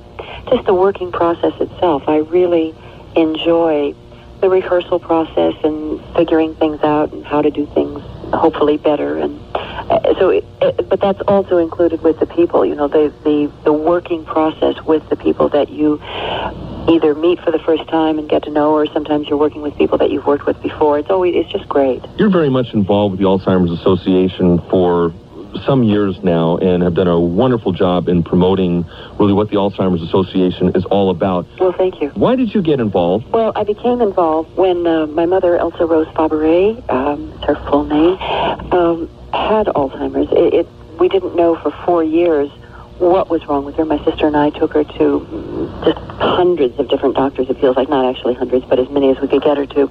just 0.49 0.65
the 0.65 0.73
working 0.73 1.11
process 1.11 1.53
itself. 1.59 2.07
I 2.07 2.17
really 2.17 2.73
enjoy 3.15 3.93
the 4.39 4.49
rehearsal 4.49 4.99
process 4.99 5.53
and 5.63 5.99
figuring 6.15 6.55
things 6.55 6.81
out 6.81 7.11
and 7.11 7.25
how 7.25 7.41
to 7.41 7.51
do 7.51 7.65
things 7.67 8.01
hopefully 8.33 8.77
better. 8.77 9.17
And 9.17 9.39
Uh, 9.89 10.15
so, 10.19 10.29
it, 10.29 10.43
it, 10.61 10.89
but 10.89 10.99
that's 10.99 11.21
also 11.27 11.57
included 11.57 12.01
with 12.01 12.19
the 12.19 12.25
people. 12.25 12.65
You 12.65 12.75
know, 12.75 12.87
the 12.87 13.13
the 13.23 13.51
the 13.63 13.73
working 13.73 14.25
process 14.25 14.81
with 14.83 15.07
the 15.09 15.15
people 15.15 15.49
that 15.49 15.69
you 15.69 16.01
either 16.87 17.15
meet 17.15 17.39
for 17.41 17.51
the 17.51 17.59
first 17.59 17.87
time 17.89 18.19
and 18.19 18.29
get 18.29 18.43
to 18.43 18.51
know, 18.51 18.73
or 18.73 18.85
sometimes 18.87 19.27
you're 19.27 19.37
working 19.37 19.61
with 19.61 19.75
people 19.77 19.97
that 19.97 20.09
you've 20.09 20.25
worked 20.25 20.45
with 20.45 20.61
before. 20.61 20.99
It's 20.99 21.09
always 21.09 21.35
it's 21.35 21.51
just 21.51 21.67
great. 21.67 22.03
You're 22.17 22.29
very 22.29 22.49
much 22.49 22.73
involved 22.73 23.11
with 23.11 23.19
the 23.19 23.25
Alzheimer's 23.25 23.71
Association 23.71 24.59
for 24.69 25.13
some 25.65 25.83
years 25.83 26.21
now 26.23 26.57
and 26.57 26.83
have 26.83 26.93
done 26.93 27.07
a 27.07 27.19
wonderful 27.19 27.71
job 27.71 28.07
in 28.07 28.23
promoting 28.23 28.85
really 29.19 29.33
what 29.33 29.49
the 29.49 29.55
Alzheimer's 29.55 30.01
Association 30.01 30.71
is 30.75 30.85
all 30.85 31.09
about. 31.09 31.45
Well, 31.59 31.71
thank 31.71 32.01
you. 32.01 32.09
Why 32.09 32.35
did 32.35 32.53
you 32.53 32.61
get 32.61 32.79
involved? 32.79 33.31
Well, 33.31 33.51
I 33.55 33.63
became 33.63 34.01
involved 34.01 34.55
when 34.57 34.85
uh, 34.85 35.07
my 35.07 35.25
mother, 35.25 35.57
Elsa 35.57 35.85
Rose 35.85 36.07
Fabares, 36.07 36.89
um, 36.89 37.31
her 37.43 37.55
full 37.69 37.85
name, 37.85 38.17
um, 38.71 39.09
had 39.33 39.67
Alzheimer's. 39.67 40.31
It, 40.31 40.53
it, 40.53 40.67
we 40.99 41.09
didn't 41.09 41.35
know 41.35 41.55
for 41.55 41.71
four 41.85 42.03
years 42.03 42.49
what 42.99 43.29
was 43.29 43.45
wrong 43.47 43.65
with 43.65 43.75
her. 43.75 43.83
My 43.83 44.03
sister 44.05 44.25
and 44.25 44.37
I 44.37 44.49
took 44.51 44.73
her 44.73 44.83
to 44.83 45.71
just 45.83 45.97
hundreds 46.19 46.79
of 46.79 46.87
different 46.87 47.15
doctors, 47.15 47.49
it 47.49 47.59
feels 47.59 47.75
like, 47.75 47.89
not 47.89 48.05
actually 48.05 48.35
hundreds, 48.35 48.65
but 48.65 48.79
as 48.79 48.89
many 48.89 49.09
as 49.11 49.19
we 49.19 49.27
could 49.27 49.41
get 49.41 49.57
her 49.57 49.65
to. 49.65 49.89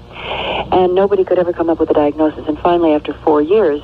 And 0.73 0.95
nobody 0.95 1.25
could 1.25 1.39
ever 1.39 1.53
come 1.53 1.69
up 1.69 1.79
with 1.79 1.91
a 1.91 1.95
diagnosis. 1.95 2.49
And 2.49 2.59
finally, 2.61 2.95
after 2.95 3.13
four 3.13 3.43
years, 3.43 3.83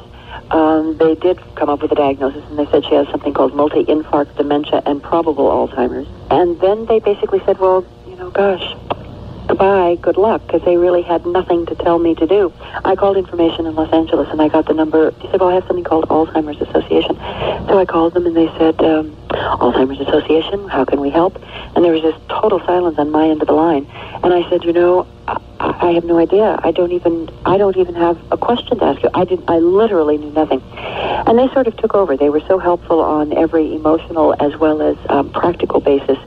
um, 0.50 0.96
they 0.98 1.14
did 1.14 1.38
come 1.54 1.68
up 1.68 1.82
with 1.82 1.92
a 1.92 1.94
diagnosis, 1.94 2.44
and 2.48 2.58
they 2.58 2.66
said 2.70 2.84
she 2.84 2.94
has 2.94 3.08
something 3.08 3.32
called 3.32 3.54
multi-infarct 3.54 4.36
dementia 4.36 4.82
and 4.86 5.02
probable 5.02 5.48
Alzheimer's. 5.48 6.08
And 6.30 6.60
then 6.60 6.86
they 6.86 6.98
basically 6.98 7.40
said, 7.44 7.58
well, 7.58 7.84
you 8.08 8.16
know, 8.16 8.30
gosh, 8.30 8.74
goodbye, 9.60 9.94
good 9.96 10.16
luck, 10.16 10.40
because 10.46 10.62
they 10.62 10.78
really 10.78 11.02
had 11.02 11.26
nothing 11.26 11.66
to 11.66 11.74
tell 11.74 11.98
me 11.98 12.14
to 12.14 12.26
do. 12.26 12.50
I 12.82 12.96
called 12.96 13.18
information 13.18 13.66
in 13.66 13.74
Los 13.74 13.92
Angeles, 13.92 14.26
and 14.30 14.40
I 14.40 14.48
got 14.48 14.66
the 14.66 14.72
number. 14.72 15.10
They 15.10 15.30
said, 15.30 15.40
well, 15.40 15.50
I 15.50 15.54
have 15.54 15.66
something 15.66 15.84
called 15.84 16.08
Alzheimer's 16.08 16.62
Association. 16.62 17.14
So 17.68 17.78
I 17.78 17.84
called 17.84 18.14
them, 18.14 18.24
and 18.24 18.34
they 18.34 18.46
said, 18.56 18.82
um, 18.82 19.14
Alzheimer's 19.28 20.00
Association, 20.00 20.66
how 20.66 20.86
can 20.86 20.98
we 20.98 21.10
help? 21.10 21.36
And 21.76 21.84
there 21.84 21.92
was 21.92 22.00
this 22.00 22.14
total 22.30 22.60
silence 22.60 22.98
on 22.98 23.10
my 23.10 23.28
end 23.28 23.42
of 23.42 23.48
the 23.48 23.52
line. 23.52 23.86
And 24.24 24.32
I 24.32 24.48
said, 24.48 24.64
you 24.64 24.72
know, 24.72 25.06
I, 25.28 25.38
I 25.60 25.92
have 25.92 26.04
no 26.04 26.16
idea. 26.16 26.58
I 26.62 26.70
don't 26.70 26.92
even 26.92 27.30
I 27.44 27.58
don't 27.58 27.76
even 27.76 27.94
have 27.94 28.18
a 28.32 28.38
question 28.38 28.78
to 28.78 28.84
ask 28.84 29.02
you. 29.02 29.10
I 29.14 29.24
did 29.24 29.44
I 29.46 29.58
literally 29.58 30.16
knew 30.18 30.32
nothing. 30.32 30.62
And 30.74 31.38
they 31.38 31.48
sort 31.52 31.66
of 31.68 31.76
took 31.76 31.94
over. 31.94 32.16
They 32.16 32.30
were 32.30 32.40
so 32.48 32.58
helpful 32.58 33.00
on 33.00 33.32
every 33.32 33.74
emotional 33.74 34.34
as 34.40 34.56
well 34.56 34.82
as 34.82 34.96
um, 35.08 35.30
practical 35.30 35.80
basis. 35.80 36.18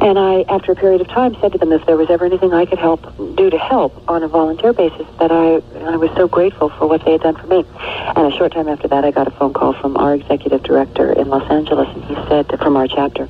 And 0.00 0.18
I, 0.18 0.42
after 0.48 0.72
a 0.72 0.76
period 0.76 1.00
of 1.00 1.08
time, 1.08 1.36
said 1.40 1.52
to 1.52 1.58
them 1.58 1.72
if 1.72 1.84
there 1.86 1.96
was 1.96 2.10
ever 2.10 2.26
anything 2.26 2.52
I 2.52 2.66
could 2.66 2.78
help 2.78 3.02
do 3.36 3.50
to 3.50 3.58
help 3.58 4.08
on 4.08 4.22
a 4.22 4.28
volunteer 4.28 4.72
basis, 4.72 5.06
that 5.18 5.32
I 5.32 5.62
I 5.86 5.96
was 5.96 6.10
so 6.16 6.28
grateful 6.28 6.68
for 6.68 6.86
what 6.86 7.04
they 7.04 7.12
had 7.12 7.22
done 7.22 7.36
for 7.36 7.46
me. 7.46 7.64
And 7.80 8.32
a 8.32 8.36
short 8.36 8.52
time 8.52 8.68
after 8.68 8.88
that, 8.88 9.04
I 9.04 9.10
got 9.10 9.26
a 9.26 9.30
phone 9.30 9.52
call 9.52 9.72
from 9.72 9.96
our 9.96 10.14
executive 10.14 10.62
director 10.62 11.12
in 11.12 11.28
Los 11.28 11.50
Angeles, 11.50 11.88
and 11.88 12.04
he 12.04 12.14
said 12.28 12.46
from 12.58 12.76
our 12.76 12.86
chapter, 12.86 13.28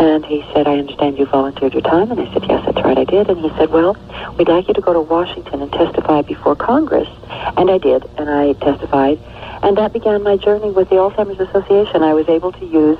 and 0.00 0.24
he 0.24 0.42
said, 0.54 0.66
I 0.66 0.78
understand 0.78 1.18
you 1.18 1.26
volunteered 1.26 1.74
your 1.74 1.82
time. 1.82 2.10
And 2.10 2.20
I 2.20 2.32
said, 2.32 2.44
yes, 2.48 2.64
that's 2.64 2.82
right, 2.84 2.96
I 2.96 3.04
did. 3.04 3.28
And 3.28 3.40
he 3.40 3.50
said, 3.50 3.70
well, 3.70 3.96
we'd 4.38 4.48
like 4.48 4.68
you 4.68 4.74
to 4.74 4.80
go 4.80 4.92
to 4.92 5.00
Washington 5.00 5.60
and 5.60 5.70
testify 5.72 6.22
before 6.22 6.56
Congress. 6.56 7.08
And 7.56 7.70
I 7.70 7.78
did, 7.78 8.04
and 8.16 8.30
I 8.30 8.54
testified. 8.54 9.18
And 9.62 9.76
that 9.76 9.92
began 9.92 10.22
my 10.22 10.38
journey 10.38 10.70
with 10.70 10.88
the 10.88 10.96
Alzheimer's 10.96 11.40
Association. 11.40 12.02
I 12.02 12.14
was 12.14 12.28
able 12.28 12.52
to 12.52 12.64
use 12.64 12.98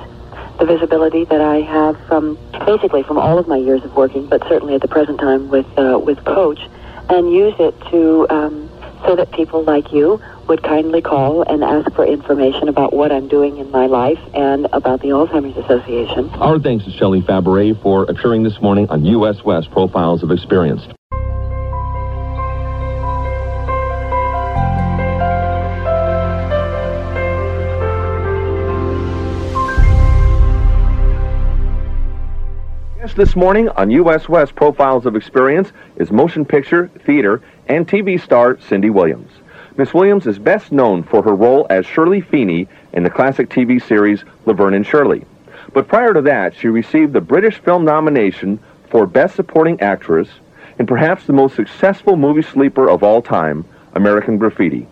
the 0.61 0.67
visibility 0.67 1.25
that 1.25 1.41
I 1.41 1.61
have 1.61 1.99
from 2.05 2.37
basically 2.67 3.01
from 3.01 3.17
all 3.17 3.39
of 3.39 3.47
my 3.47 3.57
years 3.57 3.83
of 3.83 3.95
working, 3.95 4.27
but 4.27 4.43
certainly 4.47 4.75
at 4.75 4.81
the 4.81 4.87
present 4.87 5.19
time 5.19 5.49
with 5.49 5.65
uh, 5.75 5.97
with 5.97 6.23
Coach, 6.23 6.59
and 7.09 7.33
use 7.33 7.55
it 7.57 7.73
to 7.89 8.27
um, 8.29 8.69
so 9.03 9.15
that 9.15 9.31
people 9.31 9.63
like 9.63 9.91
you 9.91 10.21
would 10.47 10.61
kindly 10.61 11.01
call 11.01 11.41
and 11.41 11.63
ask 11.63 11.91
for 11.95 12.05
information 12.05 12.69
about 12.69 12.93
what 12.93 13.11
I'm 13.11 13.27
doing 13.27 13.57
in 13.57 13.71
my 13.71 13.87
life 13.87 14.19
and 14.35 14.67
about 14.71 15.01
the 15.01 15.07
Alzheimer's 15.07 15.57
Association. 15.57 16.29
Our 16.29 16.59
thanks 16.59 16.85
to 16.85 16.91
Shelley 16.91 17.21
Fabares 17.21 17.81
for 17.81 18.03
appearing 18.03 18.43
this 18.43 18.61
morning 18.61 18.87
on 18.89 19.03
U.S. 19.05 19.43
West 19.43 19.71
Profiles 19.71 20.21
of 20.21 20.29
Experience. 20.29 20.83
Guest 33.01 33.15
this 33.15 33.35
morning 33.35 33.67
on 33.69 33.89
U.S. 33.89 34.29
West 34.29 34.53
Profiles 34.53 35.07
of 35.07 35.15
Experience 35.15 35.71
is 35.95 36.11
motion 36.11 36.45
picture, 36.45 36.87
theater, 37.03 37.41
and 37.65 37.87
TV 37.87 38.21
star 38.21 38.59
Cindy 38.59 38.91
Williams. 38.91 39.31
Miss 39.75 39.91
Williams 39.91 40.27
is 40.27 40.37
best 40.37 40.71
known 40.71 41.01
for 41.01 41.23
her 41.23 41.33
role 41.33 41.65
as 41.71 41.83
Shirley 41.83 42.21
Feeney 42.21 42.67
in 42.93 43.01
the 43.01 43.09
classic 43.09 43.49
TV 43.49 43.81
series 43.81 44.23
Laverne 44.45 44.75
and 44.75 44.85
Shirley. 44.85 45.25
But 45.73 45.87
prior 45.87 46.13
to 46.13 46.21
that, 46.21 46.55
she 46.55 46.67
received 46.67 47.13
the 47.13 47.21
British 47.21 47.57
Film 47.57 47.83
nomination 47.83 48.59
for 48.91 49.07
Best 49.07 49.35
Supporting 49.35 49.81
Actress 49.81 50.29
in 50.77 50.85
perhaps 50.85 51.25
the 51.25 51.33
most 51.33 51.55
successful 51.55 52.15
movie 52.15 52.43
sleeper 52.43 52.87
of 52.87 53.01
all 53.01 53.23
time, 53.23 53.65
American 53.95 54.37
Graffiti. 54.37 54.85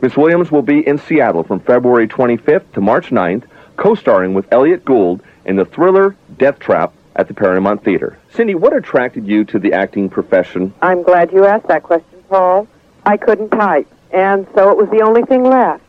Miss 0.00 0.16
Williams 0.16 0.50
will 0.50 0.62
be 0.62 0.86
in 0.86 0.96
Seattle 0.96 1.42
from 1.42 1.60
February 1.60 2.08
25th 2.08 2.72
to 2.72 2.80
March 2.80 3.10
9th, 3.10 3.44
co-starring 3.76 4.32
with 4.32 4.50
Elliott 4.50 4.86
Gould 4.86 5.22
in 5.44 5.56
the 5.56 5.66
thriller 5.66 6.16
Death 6.38 6.58
Trap 6.58 6.94
at 7.16 7.28
the 7.28 7.34
Paramount 7.34 7.84
Theater. 7.84 8.18
Cindy, 8.30 8.54
what 8.54 8.74
attracted 8.74 9.26
you 9.26 9.44
to 9.44 9.58
the 9.58 9.72
acting 9.72 10.08
profession? 10.08 10.72
I'm 10.82 11.02
glad 11.02 11.32
you 11.32 11.44
asked 11.44 11.68
that 11.68 11.82
question, 11.82 12.22
Paul. 12.28 12.66
I 13.04 13.16
couldn't 13.16 13.50
type, 13.50 13.88
and 14.12 14.46
so 14.54 14.70
it 14.70 14.76
was 14.76 14.88
the 14.90 15.02
only 15.02 15.22
thing 15.22 15.44
left. 15.44 15.84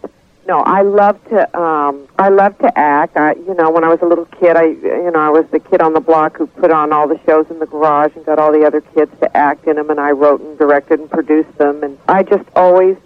No, 0.45 0.59
I 0.59 0.81
love 0.81 1.23
to. 1.29 1.57
Um, 1.57 2.05
I 2.19 2.27
love 2.27 2.57
to 2.57 2.77
act. 2.77 3.15
I, 3.15 3.33
you 3.35 3.53
know, 3.53 3.71
when 3.71 3.85
I 3.85 3.87
was 3.87 4.01
a 4.01 4.05
little 4.05 4.25
kid, 4.25 4.57
I, 4.57 4.65
you 4.65 5.09
know, 5.11 5.19
I 5.19 5.29
was 5.29 5.45
the 5.51 5.59
kid 5.59 5.79
on 5.79 5.93
the 5.93 6.01
block 6.01 6.35
who 6.37 6.47
put 6.47 6.69
on 6.69 6.91
all 6.91 7.07
the 7.07 7.19
shows 7.25 7.49
in 7.49 7.59
the 7.59 7.65
garage 7.65 8.13
and 8.15 8.25
got 8.25 8.39
all 8.39 8.51
the 8.51 8.65
other 8.65 8.81
kids 8.81 9.11
to 9.21 9.37
act 9.37 9.67
in 9.67 9.77
them, 9.77 9.89
and 9.89 10.01
I 10.01 10.11
wrote 10.11 10.41
and 10.41 10.57
directed 10.57 10.99
and 10.99 11.09
produced 11.09 11.57
them. 11.57 11.81
And 11.81 11.97
I 12.09 12.23
just 12.23 12.43
always, 12.57 12.97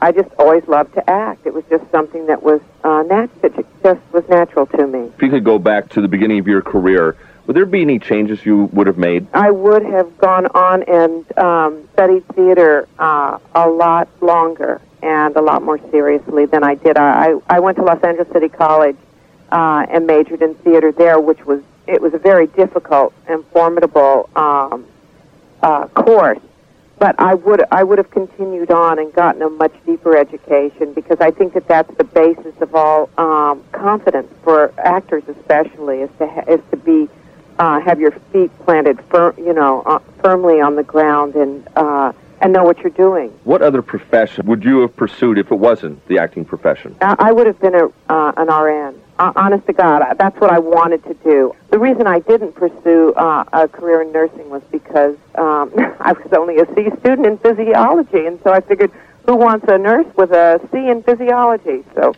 I 0.00 0.12
just 0.12 0.30
always 0.38 0.66
loved 0.68 0.94
to 0.94 1.10
act. 1.10 1.46
It 1.46 1.52
was 1.52 1.64
just 1.68 1.84
something 1.90 2.26
that 2.28 2.42
was 2.42 2.62
uh, 2.82 3.02
nat- 3.02 3.42
that 3.42 3.54
just 3.82 4.00
was 4.12 4.26
natural 4.30 4.64
to 4.66 4.86
me. 4.86 5.10
If 5.14 5.20
you 5.20 5.28
could 5.28 5.44
go 5.44 5.58
back 5.58 5.90
to 5.90 6.00
the 6.00 6.08
beginning 6.08 6.38
of 6.38 6.46
your 6.46 6.62
career, 6.62 7.14
would 7.46 7.54
there 7.54 7.66
be 7.66 7.82
any 7.82 7.98
changes 7.98 8.44
you 8.44 8.64
would 8.72 8.86
have 8.86 8.98
made? 8.98 9.26
I 9.32 9.50
would 9.50 9.84
have 9.84 10.16
gone 10.18 10.46
on 10.46 10.82
and 10.84 11.38
um, 11.38 11.88
studied 11.92 12.26
theater 12.28 12.88
uh, 12.98 13.38
a 13.54 13.68
lot 13.68 14.08
longer 14.20 14.80
and 15.02 15.36
a 15.36 15.40
lot 15.40 15.62
more 15.62 15.78
seriously 15.90 16.46
than 16.46 16.64
I 16.64 16.74
did. 16.74 16.96
I, 16.96 17.34
I 17.48 17.60
went 17.60 17.76
to 17.76 17.84
Los 17.84 18.02
Angeles 18.02 18.28
City 18.32 18.48
College 18.48 18.96
uh, 19.52 19.86
and 19.88 20.06
majored 20.06 20.42
in 20.42 20.54
theater 20.56 20.90
there, 20.92 21.20
which 21.20 21.44
was 21.46 21.62
it 21.86 22.02
was 22.02 22.14
a 22.14 22.18
very 22.18 22.48
difficult 22.48 23.14
and 23.28 23.44
formidable 23.46 24.28
um, 24.34 24.84
uh, 25.62 25.86
course. 25.88 26.40
But 26.98 27.14
I 27.20 27.34
would 27.34 27.62
I 27.70 27.84
would 27.84 27.98
have 27.98 28.10
continued 28.10 28.70
on 28.70 28.98
and 28.98 29.12
gotten 29.12 29.42
a 29.42 29.50
much 29.50 29.74
deeper 29.84 30.16
education 30.16 30.94
because 30.94 31.20
I 31.20 31.30
think 31.30 31.52
that 31.52 31.68
that's 31.68 31.94
the 31.96 32.04
basis 32.04 32.54
of 32.60 32.74
all 32.74 33.10
um, 33.18 33.62
confidence 33.70 34.32
for 34.42 34.72
actors, 34.78 35.22
especially, 35.28 36.00
is 36.00 36.10
to 36.18 36.26
ha- 36.26 36.44
is 36.48 36.60
to 36.70 36.76
be 36.78 37.08
uh, 37.58 37.80
have 37.80 38.00
your 38.00 38.12
feet 38.32 38.50
planted, 38.64 39.00
fir- 39.10 39.34
you 39.38 39.52
know, 39.52 39.82
uh, 39.82 39.98
firmly 40.22 40.60
on 40.60 40.76
the 40.76 40.82
ground 40.82 41.34
and 41.34 41.66
uh, 41.76 42.12
and 42.40 42.52
know 42.52 42.64
what 42.64 42.78
you're 42.80 42.90
doing. 42.90 43.30
What 43.44 43.62
other 43.62 43.80
profession 43.80 44.46
would 44.46 44.62
you 44.62 44.80
have 44.80 44.94
pursued 44.94 45.38
if 45.38 45.50
it 45.50 45.54
wasn't 45.58 46.06
the 46.06 46.18
acting 46.18 46.44
profession? 46.44 46.94
I, 47.00 47.16
I 47.18 47.32
would 47.32 47.46
have 47.46 47.58
been 47.60 47.74
a 47.74 47.86
uh, 48.08 48.32
an 48.36 48.48
RN. 48.48 49.00
Uh, 49.18 49.32
honest 49.34 49.66
to 49.66 49.72
God, 49.72 50.02
I- 50.02 50.12
that's 50.14 50.38
what 50.40 50.50
I 50.50 50.58
wanted 50.58 51.02
to 51.04 51.14
do. 51.24 51.54
The 51.70 51.78
reason 51.78 52.06
I 52.06 52.18
didn't 52.20 52.52
pursue 52.54 53.14
uh, 53.14 53.44
a 53.52 53.66
career 53.68 54.02
in 54.02 54.12
nursing 54.12 54.50
was 54.50 54.62
because 54.70 55.16
um, 55.36 55.72
I 56.00 56.12
was 56.12 56.30
only 56.32 56.58
a 56.58 56.66
C 56.74 56.90
student 57.00 57.26
in 57.26 57.38
physiology, 57.38 58.26
and 58.26 58.38
so 58.44 58.52
I 58.52 58.60
figured, 58.60 58.92
who 59.24 59.34
wants 59.36 59.66
a 59.68 59.78
nurse 59.78 60.06
with 60.16 60.32
a 60.32 60.60
C 60.70 60.88
in 60.90 61.02
physiology? 61.02 61.84
So 61.94 62.14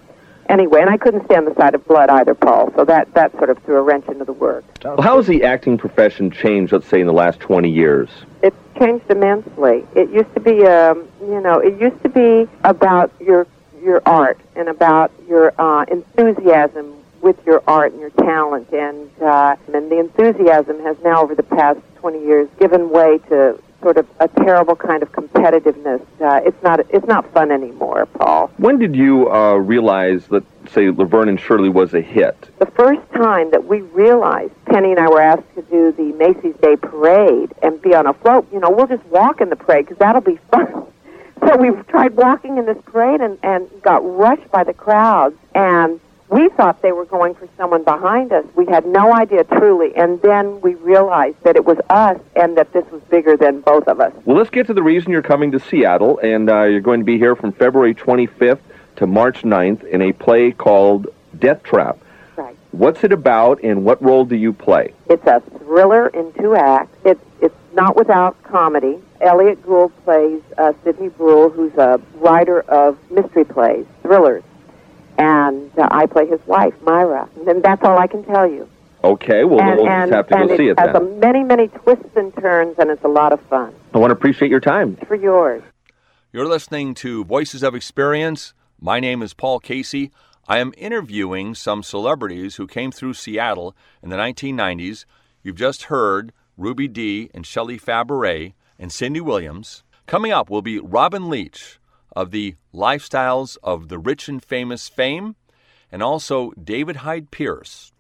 anyway, 0.49 0.81
and 0.81 0.90
I 0.90 0.97
couldn't 0.97 1.25
stand 1.26 1.47
the 1.47 1.55
sight 1.55 1.75
of 1.75 1.87
blood 1.87 2.11
either, 2.11 2.35
Paul. 2.35 2.73
So 2.76 2.85
that 2.85 3.12
that 3.14 3.33
sort 3.33 3.50
of 3.50 3.59
threw 3.64 3.76
a 3.76 3.83
wrench 3.83 4.07
into 4.09 4.25
the 4.25 4.33
work. 4.33 4.64
Well, 4.85 5.00
how 5.00 5.17
has 5.17 5.26
the 5.26 5.45
acting 5.45 5.78
profession 5.78 6.31
changed, 6.31 6.73
let's 6.73 6.87
say, 6.87 7.00
in 7.00 7.07
the 7.07 7.12
last 7.12 7.40
20 7.40 7.71
years? 7.71 8.09
It's 8.43 8.57
changed 8.78 9.11
immensely. 9.11 9.87
It 9.95 10.11
used 10.11 10.33
to 10.35 10.40
be, 10.40 10.64
um, 10.67 11.09
you 11.21 11.40
know, 11.40 11.59
it 11.59 11.81
used 11.81 12.02
to 12.02 12.09
be 12.09 12.49
about 12.64 13.12
your 13.21 13.47
your 13.83 14.02
art 14.07 14.40
and 14.57 14.69
about 14.69 15.12
your 15.28 15.55
uh, 15.59 15.85
enthusiasm 15.85 16.95
with 17.21 17.45
your 17.47 17.62
art 17.67 17.93
and 17.93 18.00
your 18.00 18.11
talent, 18.11 18.73
and 18.73 19.11
uh, 19.23 19.57
and 19.73 19.90
the 19.90 19.99
enthusiasm 19.99 20.81
has 20.83 20.97
now, 21.02 21.23
over 21.23 21.35
the 21.35 21.43
past 21.43 21.81
20 21.97 22.25
years, 22.25 22.49
given 22.59 22.90
way 22.90 23.19
to 23.28 23.61
sort 23.82 23.97
of 23.97 24.06
a 24.20 24.28
terrible 24.28 24.76
kind 24.76 25.02
of 25.02 25.12
competitiveness. 25.12 26.00
Uh, 26.20 26.40
it's 26.44 26.62
not 26.62 26.80
it's 26.90 27.06
not 27.06 27.32
fun 27.32 27.50
anymore, 27.50 28.06
Paul. 28.06 28.50
When 28.56 28.78
did 28.78 28.97
you 28.97 29.30
uh, 29.30 29.54
realize 29.54 30.26
that, 30.28 30.44
say, 30.70 30.90
Laverne 30.90 31.28
and 31.28 31.40
Shirley 31.40 31.68
was 31.68 31.94
a 31.94 32.00
hit? 32.00 32.37
The 32.58 32.66
first 32.66 33.00
time 33.12 33.50
that 33.50 33.66
we 33.66 33.82
realized, 33.82 34.52
Penny 34.66 34.90
and 34.90 35.00
I 35.00 35.08
were 35.08 35.20
asked 35.20 35.54
to 35.54 35.62
do 35.62 35.92
the 35.92 36.12
Macy's 36.16 36.56
Day 36.61 36.76
Parade 36.76 37.52
and 37.62 37.80
be 37.80 37.94
on 37.94 38.06
a 38.06 38.14
float, 38.14 38.47
you 38.52 38.61
know, 38.61 38.70
we'll 38.70 38.87
just 38.87 39.04
walk 39.06 39.40
in 39.40 39.49
the 39.50 39.56
parade 39.56 39.87
because 39.87 39.99
that'll 39.99 40.20
be 40.20 40.38
fun. 40.50 40.87
so 41.40 41.56
we 41.56 41.70
tried 41.85 42.16
walking 42.16 42.58
in 42.58 42.66
this 42.66 42.78
parade 42.85 43.20
and, 43.20 43.38
and 43.42 43.68
got 43.82 43.99
rushed 43.99 44.50
by 44.50 44.64
the 44.64 44.75
crowds. 44.75 45.37
And 45.54 46.00
we 46.30 46.49
thought 46.50 46.82
they 46.82 46.92
were 46.92 47.04
going 47.04 47.35
for 47.35 47.49
someone 47.56 47.85
behind 47.85 48.32
us. 48.32 48.44
We 48.54 48.66
had 48.66 48.87
no 48.87 49.14
idea 49.14 49.44
truly. 49.44 49.97
And 49.97 50.20
then 50.23 50.61
we 50.61 50.75
realized 50.75 51.42
that 51.42 51.56
it 51.56 51.64
was 51.64 51.78
us 51.88 52.18
and 52.37 52.56
that 52.56 52.73
this 52.73 52.85
was 52.90 53.00
bigger 53.02 53.37
than 53.37 53.61
both 53.61 53.88
of 53.88 54.00
us. 54.00 54.12
Well, 54.25 54.37
let's 54.37 54.50
get 54.50 54.66
to 54.66 54.75
the 54.75 54.82
reason 54.82 55.11
you're 55.11 55.23
coming 55.23 55.52
to 55.52 55.61
Seattle, 55.61 56.18
and 56.18 56.50
uh, 56.50 56.64
you're 56.64 56.80
going 56.80 57.00
to 57.00 57.04
be 57.04 57.18
here 57.18 57.35
from 57.35 57.52
February 57.52 57.94
25th 57.94 58.61
to 58.97 59.06
March 59.06 59.42
9th 59.42 59.85
in 59.85 60.02
a 60.02 60.12
play 60.12 60.52
called 60.52 61.06
Death 61.38 61.62
Trap. 61.62 61.99
Right. 62.37 62.56
What's 62.73 63.04
it 63.04 63.12
about, 63.12 63.62
and 63.62 63.85
what 63.85 64.02
role 64.02 64.25
do 64.25 64.37
you 64.37 64.52
play? 64.52 64.92
It's 65.06 65.26
a 65.26 65.40
thriller 65.58 66.08
in 66.08 66.32
two 66.35 66.54
acts. 66.54 66.97
It's 67.04 67.20
it's 67.40 67.54
not 67.73 67.97
without 67.97 68.40
comedy. 68.42 68.99
Elliott 69.20 69.62
Gould 69.64 69.92
plays 70.04 70.42
uh, 70.56 70.73
Sidney 70.85 71.08
Bruhl, 71.08 71.50
who's 71.50 71.75
a 71.75 72.00
writer 72.16 72.61
of 72.62 72.99
mystery 73.11 73.44
plays, 73.44 73.87
thrillers, 74.02 74.42
and 75.18 75.70
uh, 75.78 75.88
I 75.90 76.06
play 76.06 76.26
his 76.26 76.40
wife, 76.46 76.75
Myra. 76.82 77.28
And 77.46 77.62
that's 77.62 77.82
all 77.82 77.98
I 77.98 78.06
can 78.06 78.25
tell 78.25 78.48
you. 78.48 78.68
Okay, 79.04 79.44
well, 79.44 79.60
and 79.60 79.76
we'll 79.76 79.88
and, 79.88 80.10
just 80.10 80.16
have 80.16 80.28
to 80.28 80.37
and 80.37 80.48
go 80.48 80.56
see 80.56 80.68
it 80.68 80.78
has 80.78 80.92
then. 80.92 80.96
a 80.96 81.04
many 81.04 81.44
many 81.44 81.68
twists 81.68 82.16
and 82.16 82.34
turns, 82.37 82.76
and 82.78 82.90
it's 82.90 83.04
a 83.04 83.08
lot 83.08 83.32
of 83.32 83.40
fun. 83.42 83.72
I 83.94 83.98
want 83.98 84.10
to 84.10 84.16
appreciate 84.16 84.50
your 84.50 84.60
time. 84.60 84.96
For 85.06 85.14
yours. 85.14 85.62
You're 86.32 86.48
listening 86.48 86.94
to 86.94 87.25
Voices 87.25 87.62
of 87.62 87.75
Experience. 87.75 88.54
My 88.80 88.98
name 88.98 89.22
is 89.22 89.34
Paul 89.34 89.60
Casey. 89.60 90.10
I 90.48 90.58
am 90.58 90.72
interviewing 90.76 91.54
some 91.54 91.82
celebrities 91.82 92.56
who 92.56 92.66
came 92.66 92.90
through 92.90 93.14
Seattle 93.14 93.76
in 94.02 94.08
the 94.08 94.16
1990s. 94.16 95.04
You've 95.42 95.56
just 95.56 95.84
heard 95.84 96.32
Ruby 96.56 96.88
Dee 96.88 97.30
and 97.32 97.46
Shelley 97.46 97.78
Fabares 97.78 98.52
and 98.78 98.92
Cindy 98.92 99.20
Williams. 99.20 99.84
Coming 100.06 100.32
up 100.32 100.50
will 100.50 100.62
be 100.62 100.78
Robin 100.80 101.28
Leach 101.28 101.78
of 102.12 102.31
the 102.31 102.57
Lifestyles 102.75 103.57
of 103.62 103.88
the 103.88 103.99
Rich 103.99 104.29
and 104.29 104.43
Famous 104.43 104.88
fame, 104.88 105.37
and 105.91 106.03
also 106.03 106.50
David 106.53 106.97
Hyde 106.97 107.31
Pierce, 107.31 107.93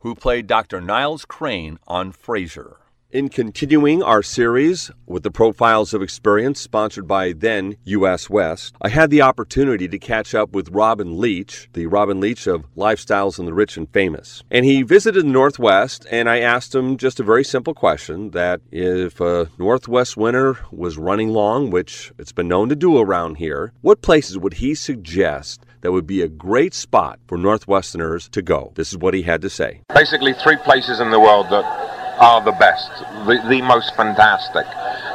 who 0.00 0.14
played 0.14 0.46
Dr. 0.46 0.80
Niles 0.80 1.24
Crane 1.24 1.78
on 1.86 2.12
Frasier. 2.12 2.76
In 3.12 3.28
continuing 3.28 4.02
our 4.02 4.22
series 4.22 4.90
with 5.04 5.22
the 5.22 5.30
Profiles 5.30 5.92
of 5.92 6.00
Experience, 6.00 6.58
sponsored 6.58 7.06
by 7.06 7.34
then 7.34 7.76
US 7.84 8.30
West, 8.30 8.74
I 8.80 8.88
had 8.88 9.10
the 9.10 9.20
opportunity 9.20 9.86
to 9.86 9.98
catch 9.98 10.34
up 10.34 10.54
with 10.54 10.70
Robin 10.70 11.20
Leach, 11.20 11.68
the 11.74 11.88
Robin 11.88 12.20
Leach 12.20 12.46
of 12.46 12.64
Lifestyles 12.74 13.38
and 13.38 13.46
the 13.46 13.52
Rich 13.52 13.76
and 13.76 13.86
Famous. 13.90 14.42
And 14.50 14.64
he 14.64 14.80
visited 14.80 15.26
the 15.26 15.28
Northwest, 15.28 16.06
and 16.10 16.26
I 16.26 16.40
asked 16.40 16.74
him 16.74 16.96
just 16.96 17.20
a 17.20 17.22
very 17.22 17.44
simple 17.44 17.74
question 17.74 18.30
that 18.30 18.62
if 18.70 19.20
a 19.20 19.50
Northwest 19.58 20.16
winter 20.16 20.56
was 20.70 20.96
running 20.96 21.34
long, 21.34 21.68
which 21.68 22.12
it's 22.18 22.32
been 22.32 22.48
known 22.48 22.70
to 22.70 22.74
do 22.74 22.98
around 22.98 23.34
here, 23.34 23.74
what 23.82 24.00
places 24.00 24.38
would 24.38 24.54
he 24.54 24.74
suggest 24.74 25.66
that 25.82 25.92
would 25.92 26.06
be 26.06 26.22
a 26.22 26.28
great 26.28 26.72
spot 26.72 27.20
for 27.26 27.36
Northwesterners 27.36 28.30
to 28.30 28.40
go? 28.40 28.72
This 28.74 28.90
is 28.90 28.96
what 28.96 29.12
he 29.12 29.20
had 29.20 29.42
to 29.42 29.50
say. 29.50 29.82
Basically, 29.94 30.32
three 30.32 30.56
places 30.56 30.98
in 30.98 31.10
the 31.10 31.20
world 31.20 31.50
that 31.50 31.91
are 32.18 32.40
the 32.40 32.52
best, 32.52 32.90
the, 33.26 33.42
the 33.48 33.62
most 33.62 33.94
fantastic, 33.94 34.66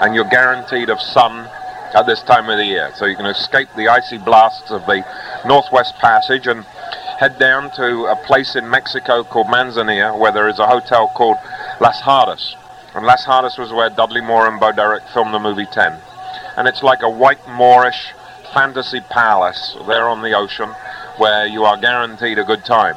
and 0.02 0.16
you're 0.16 0.30
guaranteed 0.30 0.90
of 0.90 1.02
sun 1.02 1.50
at 1.94 2.06
this 2.06 2.22
time 2.24 2.50
of 2.50 2.58
the 2.58 2.66
year. 2.66 2.92
So 2.96 3.06
you 3.06 3.16
can 3.16 3.26
escape 3.26 3.70
the 3.76 3.88
icy 3.88 4.18
blasts 4.18 4.72
of 4.72 4.86
the 4.86 5.06
Northwest 5.46 5.96
Passage 5.96 6.48
and 6.48 6.64
head 7.20 7.40
down 7.40 7.72
to 7.72 8.06
a 8.06 8.16
place 8.28 8.56
in 8.56 8.70
Mexico 8.70 9.24
called 9.24 9.48
Manzanillo, 9.48 10.20
where 10.20 10.32
there 10.32 10.48
is 10.48 10.60
a 10.60 10.68
hotel 10.68 11.12
called 11.16 11.38
Las 11.80 12.02
Hadas. 12.02 12.56
And 12.94 13.06
Las 13.06 13.26
Hadas 13.26 13.58
was 13.58 13.72
where 13.72 13.90
Dudley 13.90 14.22
Moore 14.22 14.48
and 14.48 14.60
Bo 14.60 14.72
Derek 14.72 15.04
filmed 15.14 15.34
the 15.34 15.40
movie 15.40 15.66
10. 15.66 15.94
And 16.58 16.68
it's 16.68 16.84
like 16.84 17.02
a 17.02 17.10
white 17.10 17.48
Moorish 17.48 18.14
fantasy 18.54 19.02
palace 19.02 19.76
there 19.88 20.08
on 20.08 20.22
the 20.22 20.34
ocean 20.34 20.70
where 21.18 21.46
you 21.46 21.64
are 21.64 21.78
guaranteed 21.78 22.40
a 22.40 22.44
good 22.44 22.64
time. 22.66 22.96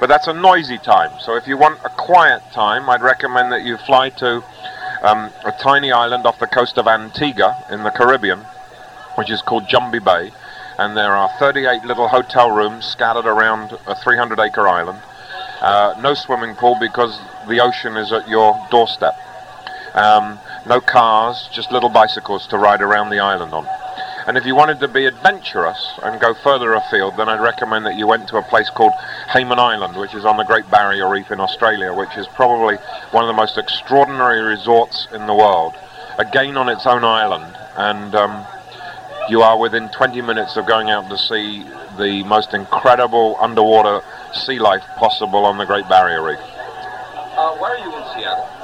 But 0.00 0.08
that's 0.08 0.28
a 0.28 0.32
noisy 0.32 0.78
time. 0.78 1.10
So 1.20 1.36
if 1.36 1.46
you 1.46 1.56
want 1.56 1.80
a 1.84 1.88
quiet 1.88 2.42
time, 2.52 2.88
I'd 2.88 3.02
recommend 3.02 3.50
that 3.52 3.64
you 3.64 3.76
fly 3.78 4.10
to 4.10 4.44
um, 5.02 5.30
a 5.44 5.52
tiny 5.60 5.90
island 5.90 6.24
off 6.26 6.38
the 6.38 6.46
coast 6.46 6.78
of 6.78 6.86
Antigua 6.86 7.64
in 7.70 7.82
the 7.82 7.90
Caribbean, 7.90 8.40
which 9.16 9.30
is 9.30 9.42
called 9.42 9.68
Jumbie 9.68 10.04
Bay. 10.04 10.32
And 10.78 10.96
there 10.96 11.16
are 11.16 11.28
38 11.40 11.84
little 11.84 12.08
hotel 12.08 12.50
rooms 12.50 12.84
scattered 12.84 13.26
around 13.26 13.76
a 13.86 13.96
300 13.96 14.38
acre 14.38 14.68
island. 14.68 15.00
Uh, 15.60 15.94
no 16.00 16.14
swimming 16.14 16.54
pool 16.54 16.76
because 16.80 17.18
the 17.48 17.58
ocean 17.58 17.96
is 17.96 18.12
at 18.12 18.28
your 18.28 18.64
doorstep. 18.70 19.18
Um, 19.94 20.38
no 20.66 20.80
cars, 20.80 21.48
just 21.52 21.72
little 21.72 21.88
bicycles 21.88 22.46
to 22.48 22.58
ride 22.58 22.82
around 22.82 23.10
the 23.10 23.18
island 23.18 23.52
on. 23.52 23.66
And 24.28 24.36
if 24.36 24.44
you 24.44 24.54
wanted 24.54 24.78
to 24.80 24.88
be 24.88 25.06
adventurous 25.06 25.94
and 26.02 26.20
go 26.20 26.34
further 26.34 26.74
afield, 26.74 27.16
then 27.16 27.30
I'd 27.30 27.40
recommend 27.40 27.86
that 27.86 27.96
you 27.96 28.06
went 28.06 28.28
to 28.28 28.36
a 28.36 28.42
place 28.42 28.68
called 28.68 28.92
Hayman 29.32 29.58
Island, 29.58 29.96
which 29.96 30.14
is 30.14 30.26
on 30.26 30.36
the 30.36 30.44
Great 30.44 30.70
Barrier 30.70 31.08
Reef 31.08 31.30
in 31.30 31.40
Australia, 31.40 31.94
which 31.94 32.14
is 32.14 32.26
probably 32.34 32.76
one 33.12 33.24
of 33.24 33.28
the 33.28 33.32
most 33.32 33.56
extraordinary 33.56 34.42
resorts 34.42 35.08
in 35.14 35.26
the 35.26 35.32
world. 35.32 35.76
Again 36.18 36.58
on 36.58 36.68
its 36.68 36.86
own 36.86 37.04
island, 37.04 37.56
and 37.78 38.14
um, 38.14 38.46
you 39.30 39.40
are 39.40 39.58
within 39.58 39.88
20 39.88 40.20
minutes 40.20 40.58
of 40.58 40.66
going 40.66 40.90
out 40.90 41.08
to 41.08 41.16
see 41.16 41.62
the 41.96 42.22
most 42.24 42.52
incredible 42.52 43.38
underwater 43.40 44.02
sea 44.34 44.58
life 44.58 44.84
possible 44.98 45.46
on 45.46 45.56
the 45.56 45.64
Great 45.64 45.88
Barrier 45.88 46.22
Reef. 46.22 46.38
Uh, 46.38 47.56
why 47.56 47.70
are 47.70 47.78
you 47.78 47.96
in 47.96 48.04
Seattle? 48.12 48.57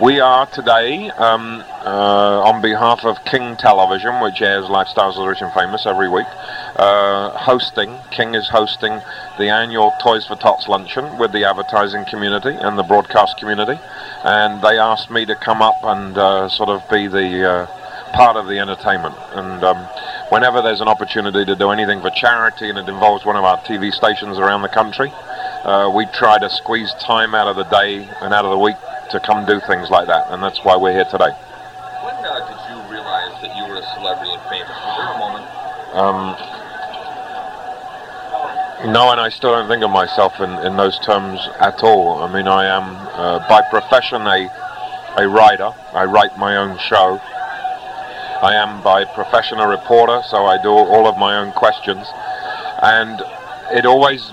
We 0.00 0.20
are 0.20 0.46
today, 0.46 1.10
um, 1.10 1.64
uh, 1.84 2.42
on 2.46 2.62
behalf 2.62 3.04
of 3.04 3.24
King 3.24 3.56
Television, 3.56 4.20
which 4.20 4.40
airs 4.40 4.66
Lifestyles 4.66 5.16
of 5.16 5.22
the 5.22 5.26
Rich 5.26 5.42
and 5.42 5.52
Famous 5.52 5.86
every 5.86 6.08
week, 6.08 6.28
uh, 6.76 7.30
hosting, 7.30 7.98
King 8.12 8.36
is 8.36 8.48
hosting 8.48 9.00
the 9.38 9.48
annual 9.48 9.92
Toys 10.00 10.24
for 10.24 10.36
Tots 10.36 10.68
luncheon 10.68 11.18
with 11.18 11.32
the 11.32 11.42
advertising 11.42 12.04
community 12.04 12.50
and 12.50 12.78
the 12.78 12.84
broadcast 12.84 13.38
community. 13.38 13.76
And 14.22 14.62
they 14.62 14.78
asked 14.78 15.10
me 15.10 15.26
to 15.26 15.34
come 15.34 15.60
up 15.60 15.82
and 15.82 16.16
uh, 16.16 16.48
sort 16.48 16.68
of 16.68 16.88
be 16.88 17.08
the 17.08 17.50
uh, 17.50 17.66
part 18.12 18.36
of 18.36 18.46
the 18.46 18.60
entertainment. 18.60 19.16
And 19.32 19.64
um, 19.64 19.78
whenever 20.28 20.62
there's 20.62 20.80
an 20.80 20.86
opportunity 20.86 21.44
to 21.44 21.56
do 21.56 21.70
anything 21.70 22.00
for 22.02 22.10
charity 22.10 22.68
and 22.68 22.78
it 22.78 22.88
involves 22.88 23.24
one 23.24 23.34
of 23.34 23.42
our 23.42 23.58
TV 23.62 23.92
stations 23.92 24.38
around 24.38 24.62
the 24.62 24.68
country, 24.68 25.10
uh, 25.64 25.90
we 25.92 26.06
try 26.14 26.38
to 26.38 26.48
squeeze 26.48 26.94
time 27.00 27.34
out 27.34 27.48
of 27.48 27.56
the 27.56 27.64
day 27.64 28.08
and 28.20 28.32
out 28.32 28.44
of 28.44 28.52
the 28.52 28.58
week 28.58 28.76
to 29.10 29.20
come 29.20 29.46
do 29.46 29.60
things 29.60 29.90
like 29.90 30.06
that, 30.06 30.26
and 30.30 30.42
that's 30.42 30.64
why 30.64 30.76
we're 30.76 30.92
here 30.92 31.04
today. 31.04 31.30
When 32.04 32.14
uh, 32.14 32.44
did 32.48 32.60
you 32.68 32.76
realize 32.92 33.40
that 33.42 33.56
you 33.56 33.64
were 33.66 33.76
a 33.76 33.86
celebrity 33.94 34.32
and 34.32 34.42
famous? 34.48 34.68
Was 34.68 34.96
there 34.96 35.12
a 35.12 35.18
moment? 35.18 35.46
Um, 35.96 36.36
no, 38.92 39.10
and 39.10 39.20
I 39.20 39.28
still 39.28 39.50
don't 39.50 39.68
think 39.68 39.82
of 39.82 39.90
myself 39.90 40.38
in, 40.40 40.50
in 40.64 40.76
those 40.76 40.98
terms 41.00 41.40
at 41.58 41.82
all. 41.82 42.22
I 42.22 42.32
mean, 42.32 42.46
I 42.46 42.66
am 42.66 42.84
uh, 43.18 43.48
by 43.48 43.62
profession 43.70 44.22
a, 44.22 44.48
a 45.18 45.28
writer. 45.28 45.72
I 45.92 46.04
write 46.04 46.38
my 46.38 46.56
own 46.56 46.78
show. 46.78 47.18
I 48.40 48.54
am 48.54 48.80
by 48.84 49.04
profession 49.04 49.58
a 49.58 49.66
reporter, 49.66 50.22
so 50.28 50.46
I 50.46 50.62
do 50.62 50.70
all 50.70 51.08
of 51.08 51.18
my 51.18 51.38
own 51.38 51.50
questions. 51.52 52.06
And 52.80 53.20
it 53.72 53.84
always 53.84 54.30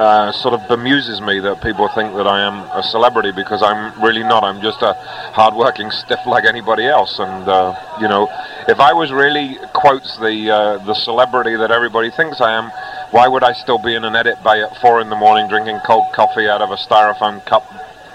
uh, 0.00 0.32
sort 0.32 0.54
of 0.54 0.66
bemuses 0.66 1.20
me 1.20 1.40
that 1.40 1.62
people 1.62 1.86
think 1.88 2.14
that 2.16 2.26
I 2.26 2.40
am 2.40 2.54
a 2.72 2.82
celebrity 2.82 3.32
because 3.32 3.62
I'm 3.62 4.02
really 4.02 4.22
not. 4.22 4.42
I'm 4.42 4.62
just 4.62 4.80
a 4.80 4.94
hard-working 5.34 5.90
stiff 6.00 6.20
like 6.26 6.44
anybody 6.44 6.86
else. 6.86 7.18
And 7.18 7.46
uh, 7.46 7.76
you 8.00 8.08
know, 8.08 8.26
if 8.66 8.80
I 8.80 8.94
was 8.94 9.12
really 9.12 9.58
quotes 9.74 10.16
the 10.16 10.50
uh, 10.50 10.78
the 10.86 10.94
celebrity 10.94 11.54
that 11.54 11.70
everybody 11.70 12.10
thinks 12.10 12.40
I 12.40 12.52
am, 12.52 12.70
why 13.10 13.28
would 13.28 13.44
I 13.44 13.52
still 13.52 13.78
be 13.78 13.94
in 13.94 14.04
an 14.04 14.16
edit 14.16 14.42
bay 14.42 14.62
at 14.62 14.80
four 14.80 15.02
in 15.02 15.10
the 15.10 15.16
morning 15.16 15.48
drinking 15.48 15.80
cold 15.84 16.12
coffee 16.14 16.48
out 16.48 16.62
of 16.62 16.70
a 16.70 16.76
styrofoam 16.76 17.44
cup 17.44 17.68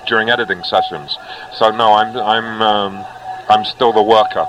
during 0.08 0.30
editing 0.32 0.63
sessions? 0.63 1.17
So 1.54 1.69
no, 1.69 1.93
I'm 1.93 2.17
I'm 2.17 2.62
um, 2.63 3.06
I'm 3.48 3.63
still 3.63 3.93
the 3.93 4.04
worker. 4.04 4.48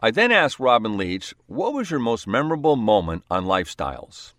I 0.00 0.10
then 0.10 0.32
asked 0.32 0.58
Robin 0.58 0.96
Leach, 0.98 1.34
what 1.46 1.72
was 1.72 1.90
your 1.90 2.00
most 2.00 2.26
memorable 2.26 2.74
moment 2.74 3.22
on 3.30 3.44
Lifestyles? 3.44 4.32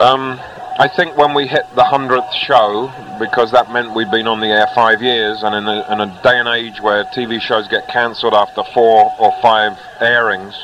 Um, 0.00 0.38
I 0.80 0.86
think 0.86 1.16
when 1.16 1.34
we 1.34 1.48
hit 1.48 1.66
the 1.74 1.82
hundredth 1.82 2.32
show, 2.32 2.92
because 3.18 3.50
that 3.50 3.72
meant 3.72 3.96
we'd 3.96 4.12
been 4.12 4.28
on 4.28 4.38
the 4.38 4.46
air 4.46 4.68
five 4.76 5.02
years, 5.02 5.42
and 5.42 5.52
in 5.52 5.66
a, 5.66 5.92
in 5.92 6.00
a 6.00 6.22
day 6.22 6.38
and 6.38 6.46
age 6.46 6.80
where 6.80 7.02
TV 7.06 7.40
shows 7.40 7.66
get 7.66 7.88
cancelled 7.88 8.32
after 8.32 8.62
four 8.72 9.12
or 9.18 9.32
five 9.42 9.76
airings, 9.98 10.54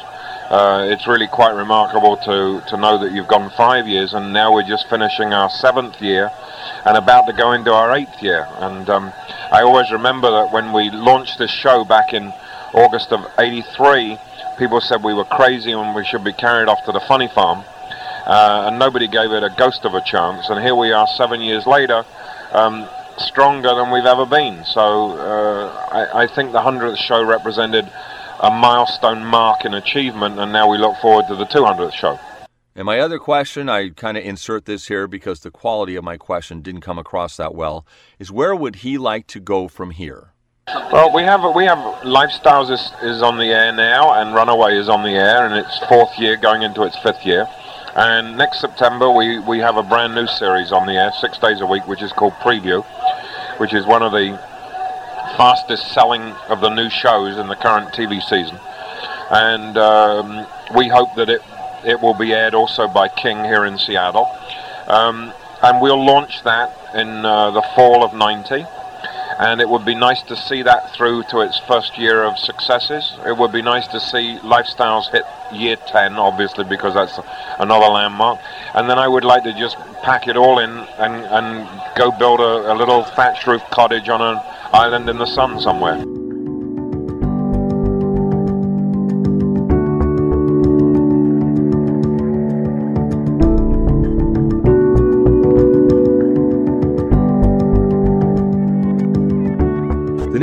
uh, 0.50 0.87
it's 0.88 1.09
really 1.09 1.27
quite 1.27 1.50
remarkable 1.57 2.16
to, 2.18 2.62
to 2.70 2.77
know 2.77 2.96
that 2.96 3.11
you've 3.11 3.27
gone 3.27 3.50
five 3.57 3.88
years, 3.88 4.14
and 4.14 4.33
now 4.33 4.55
we're 4.55 4.62
just 4.62 4.88
finishing 4.88 5.35
our 5.35 5.50
seventh 5.50 6.00
year 6.00 6.31
and 6.87 6.96
about 6.96 7.27
to 7.27 7.33
go 7.33 7.50
into 7.50 7.72
our 7.72 7.92
eighth 7.96 8.22
year. 8.22 8.46
And 8.59 8.88
um, 8.88 9.12
I 9.50 9.62
always 9.62 9.90
remember 9.90 10.31
that 10.31 10.53
when 10.53 10.72
we 10.72 10.90
launched 10.90 11.38
this 11.38 11.50
show 11.50 11.85
back 11.85 12.14
in 12.14 12.33
August 12.72 13.11
of 13.11 13.27
83, 13.37 14.16
people 14.61 14.81
said 14.81 15.03
we 15.03 15.12
were 15.12 15.24
crazy 15.24 15.72
and 15.72 15.92
we 15.92 16.05
should 16.05 16.22
be 16.22 16.33
carried 16.33 16.68
off 16.68 16.85
to 16.85 16.92
the 16.92 17.00
funny 17.00 17.27
farm 17.27 17.64
uh, 18.26 18.64
and 18.66 18.78
nobody 18.78 19.08
gave 19.08 19.32
it 19.32 19.42
a 19.42 19.54
ghost 19.56 19.84
of 19.84 19.94
a 19.94 20.00
chance. 20.02 20.48
And 20.48 20.62
here 20.62 20.74
we 20.74 20.92
are, 20.92 21.06
seven 21.06 21.40
years 21.40 21.66
later, 21.66 22.04
um, 22.52 22.88
stronger 23.18 23.74
than 23.74 23.90
we've 23.90 24.06
ever 24.06 24.26
been. 24.26 24.64
So 24.64 25.12
uh, 25.12 25.88
I, 25.92 26.22
I, 26.22 26.26
think 26.26 26.52
the 26.52 26.60
hundredth 26.60 26.98
show 26.98 27.24
represented 27.24 27.90
a 28.40 28.50
milestone 28.50 29.24
mark 29.24 29.64
in 29.64 29.74
achievement, 29.74 30.38
and 30.38 30.52
now 30.52 30.70
we 30.70 30.78
look 30.78 30.96
forward 30.98 31.26
to 31.28 31.37
the 31.37 31.46
200th 31.46 31.92
show. 31.92 32.18
And 32.76 32.87
my 32.87 32.98
other 32.98 33.18
question, 33.18 33.68
I 33.68 33.90
kind 33.90 34.16
of 34.16 34.24
insert 34.24 34.64
this 34.64 34.88
here 34.88 35.06
because 35.06 35.40
the 35.40 35.50
quality 35.50 35.94
of 35.94 36.02
my 36.02 36.16
question 36.16 36.60
didn't 36.60 36.80
come 36.80 36.98
across 36.98 37.37
that 37.37 37.54
well, 37.54 37.87
is 38.18 38.32
where 38.32 38.54
would 38.54 38.76
he 38.76 38.98
like 38.98 39.28
to 39.28 39.40
go 39.40 39.68
from 39.68 39.92
here? 39.92 40.32
Well, 40.66 41.14
we 41.14 41.22
have 41.22 41.54
we 41.54 41.66
have 41.66 41.78
Lifestyles 42.04 42.70
is, 42.70 42.90
is 43.02 43.22
on 43.22 43.37
the 43.37 43.44
air 43.44 43.70
now, 43.70 44.14
and 44.14 44.34
Runaway 44.34 44.76
is 44.76 44.88
on 44.88 45.02
the 45.02 45.10
air, 45.10 45.46
and 45.46 45.54
its 45.54 45.78
fourth 45.88 46.18
year 46.18 46.37
going 46.37 46.62
into 46.62 46.82
its 46.82 46.96
fifth 46.98 47.24
year. 47.24 47.46
And 47.96 48.37
next 48.37 48.61
September 48.61 49.11
we, 49.11 49.38
we 49.38 49.59
have 49.61 49.76
a 49.76 49.83
brand 49.83 50.14
new 50.14 50.26
series 50.26 50.72
on 50.72 50.87
the 50.87 50.94
air, 50.94 51.12
six 51.20 51.38
days 51.38 51.61
a 51.61 51.66
week, 51.66 51.87
which 51.87 52.02
is 52.02 52.12
called 52.12 52.33
Preview, 52.35 52.85
which 53.59 53.72
is 53.72 53.87
one 53.87 54.02
of 54.02 54.12
the 54.12 54.37
fastest 55.37 55.92
selling 55.92 56.22
of 56.48 56.61
the 56.61 56.70
new 56.70 56.90
shows 56.90 57.37
in 57.38 57.46
the 57.46 57.54
current 57.54 57.90
TV 57.94 58.20
season. 58.20 58.59
And 59.30 59.76
um, 59.78 60.46
we 60.74 60.88
hope 60.88 61.14
that 61.16 61.28
it 61.28 61.40
it 61.85 62.00
will 62.00 62.14
be 62.14 62.33
aired 62.33 62.54
also 62.54 62.88
by 62.88 63.09
King 63.09 63.44
here 63.44 63.64
in 63.66 63.78
Seattle. 63.78 64.26
Um, 64.87 65.33
and 65.62 65.80
we'll 65.80 66.04
launch 66.04 66.42
that 66.44 66.74
in 66.94 67.24
uh, 67.24 67.50
the 67.50 67.62
fall 67.74 68.02
of 68.02 68.14
90 68.14 68.64
and 69.38 69.61
it 69.61 69.68
would 69.68 69.85
be 69.85 69.94
nice 69.94 70.23
to 70.23 70.37
see 70.37 70.62
that 70.62 70.94
through 70.94 71.25
to 71.25 71.40
its 71.40 71.59
first 71.61 71.99
year 71.99 72.23
of 72.23 72.38
successes. 72.38 73.12
It 73.27 73.37
would 73.37 73.53
be 73.53 73.62
nice 73.62 73.87
to 73.88 74.01
see 74.01 74.38
Lifestyles 74.42 75.11
hit 75.11 75.25
year 75.53 75.77
10, 75.77 76.14
obviously, 76.14 76.64
because 76.64 76.94
that's 76.94 77.18
another 77.59 77.87
landmark. 77.87 78.38
And 78.75 78.88
then 78.88 78.99
I 78.99 79.09
would 79.09 79.25
like 79.25 79.44
to 79.44 79.53
just 79.53 79.77
pack 80.03 80.29
it 80.29 80.37
all 80.37 80.59
in 80.59 80.70
and, 80.70 81.25
and 81.27 81.68
go 81.97 82.11
build 82.11 82.40
a, 82.40 82.73
a 82.73 82.75
little 82.75 83.05
thatched 83.05 83.47
roof 83.47 83.62
cottage 83.70 84.09
on 84.09 84.20
an 84.23 84.40
island 84.73 85.09
in 85.09 85.18
the 85.18 85.27
sun 85.27 85.61
somewhere. 85.61 86.13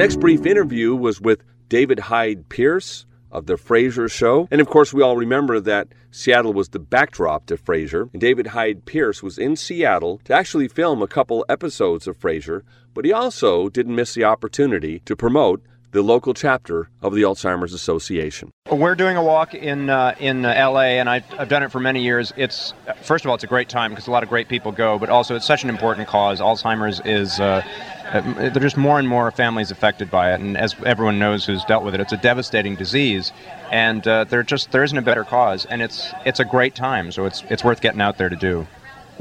Next 0.01 0.19
brief 0.19 0.47
interview 0.47 0.95
was 0.95 1.21
with 1.21 1.43
David 1.69 1.99
Hyde 1.99 2.49
Pierce 2.49 3.05
of 3.31 3.45
The 3.45 3.53
Frasier 3.53 4.09
Show. 4.09 4.47
And 4.49 4.59
of 4.59 4.65
course, 4.65 4.91
we 4.91 5.03
all 5.03 5.15
remember 5.15 5.59
that 5.59 5.89
Seattle 6.09 6.53
was 6.53 6.69
the 6.69 6.79
backdrop 6.79 7.45
to 7.45 7.55
Frasier. 7.55 8.09
And 8.11 8.19
David 8.19 8.47
Hyde 8.47 8.85
Pierce 8.85 9.21
was 9.21 9.37
in 9.37 9.55
Seattle 9.55 10.19
to 10.23 10.33
actually 10.33 10.67
film 10.69 11.03
a 11.03 11.07
couple 11.07 11.45
episodes 11.47 12.07
of 12.07 12.19
Frasier, 12.19 12.63
but 12.95 13.05
he 13.05 13.13
also 13.13 13.69
didn't 13.69 13.93
miss 13.93 14.15
the 14.15 14.23
opportunity 14.23 15.03
to 15.05 15.15
promote 15.15 15.61
the 15.91 16.01
local 16.01 16.33
chapter 16.33 16.89
of 17.01 17.13
the 17.13 17.21
Alzheimer's 17.21 17.73
Association. 17.73 18.51
We're 18.71 18.95
doing 18.95 19.17
a 19.17 19.23
walk 19.23 19.53
in 19.53 19.89
uh, 19.89 20.15
in 20.19 20.45
uh, 20.45 20.53
L.A. 20.55 20.99
and 20.99 21.09
I've, 21.09 21.25
I've 21.37 21.49
done 21.49 21.63
it 21.63 21.71
for 21.71 21.79
many 21.79 22.01
years. 22.03 22.33
It's 22.37 22.73
first 23.01 23.25
of 23.25 23.29
all, 23.29 23.35
it's 23.35 23.43
a 23.43 23.47
great 23.47 23.69
time 23.69 23.91
because 23.91 24.07
a 24.07 24.11
lot 24.11 24.23
of 24.23 24.29
great 24.29 24.47
people 24.47 24.71
go, 24.71 24.97
but 24.97 25.09
also 25.09 25.35
it's 25.35 25.45
such 25.45 25.63
an 25.63 25.69
important 25.69 26.07
cause. 26.07 26.39
Alzheimer's 26.39 27.01
is 27.03 27.39
uh, 27.39 27.61
uh, 28.05 28.21
there 28.21 28.57
are 28.57 28.59
just 28.59 28.77
more 28.77 28.99
and 28.99 29.07
more 29.07 29.31
families 29.31 29.71
affected 29.71 30.09
by 30.09 30.33
it, 30.33 30.39
and 30.39 30.57
as 30.57 30.75
everyone 30.85 31.19
knows 31.19 31.45
who's 31.45 31.63
dealt 31.65 31.83
with 31.83 31.93
it, 31.93 32.01
it's 32.01 32.13
a 32.13 32.17
devastating 32.17 32.75
disease, 32.75 33.31
and 33.71 34.07
uh, 34.07 34.23
there 34.25 34.43
just 34.43 34.71
there 34.71 34.83
isn't 34.83 34.97
a 34.97 35.01
better 35.01 35.23
cause, 35.23 35.65
and 35.65 35.81
it's 35.81 36.11
it's 36.25 36.39
a 36.39 36.45
great 36.45 36.75
time, 36.75 37.11
so 37.11 37.25
it's 37.25 37.43
it's 37.49 37.63
worth 37.63 37.81
getting 37.81 38.01
out 38.01 38.17
there 38.17 38.29
to 38.29 38.35
do. 38.35 38.67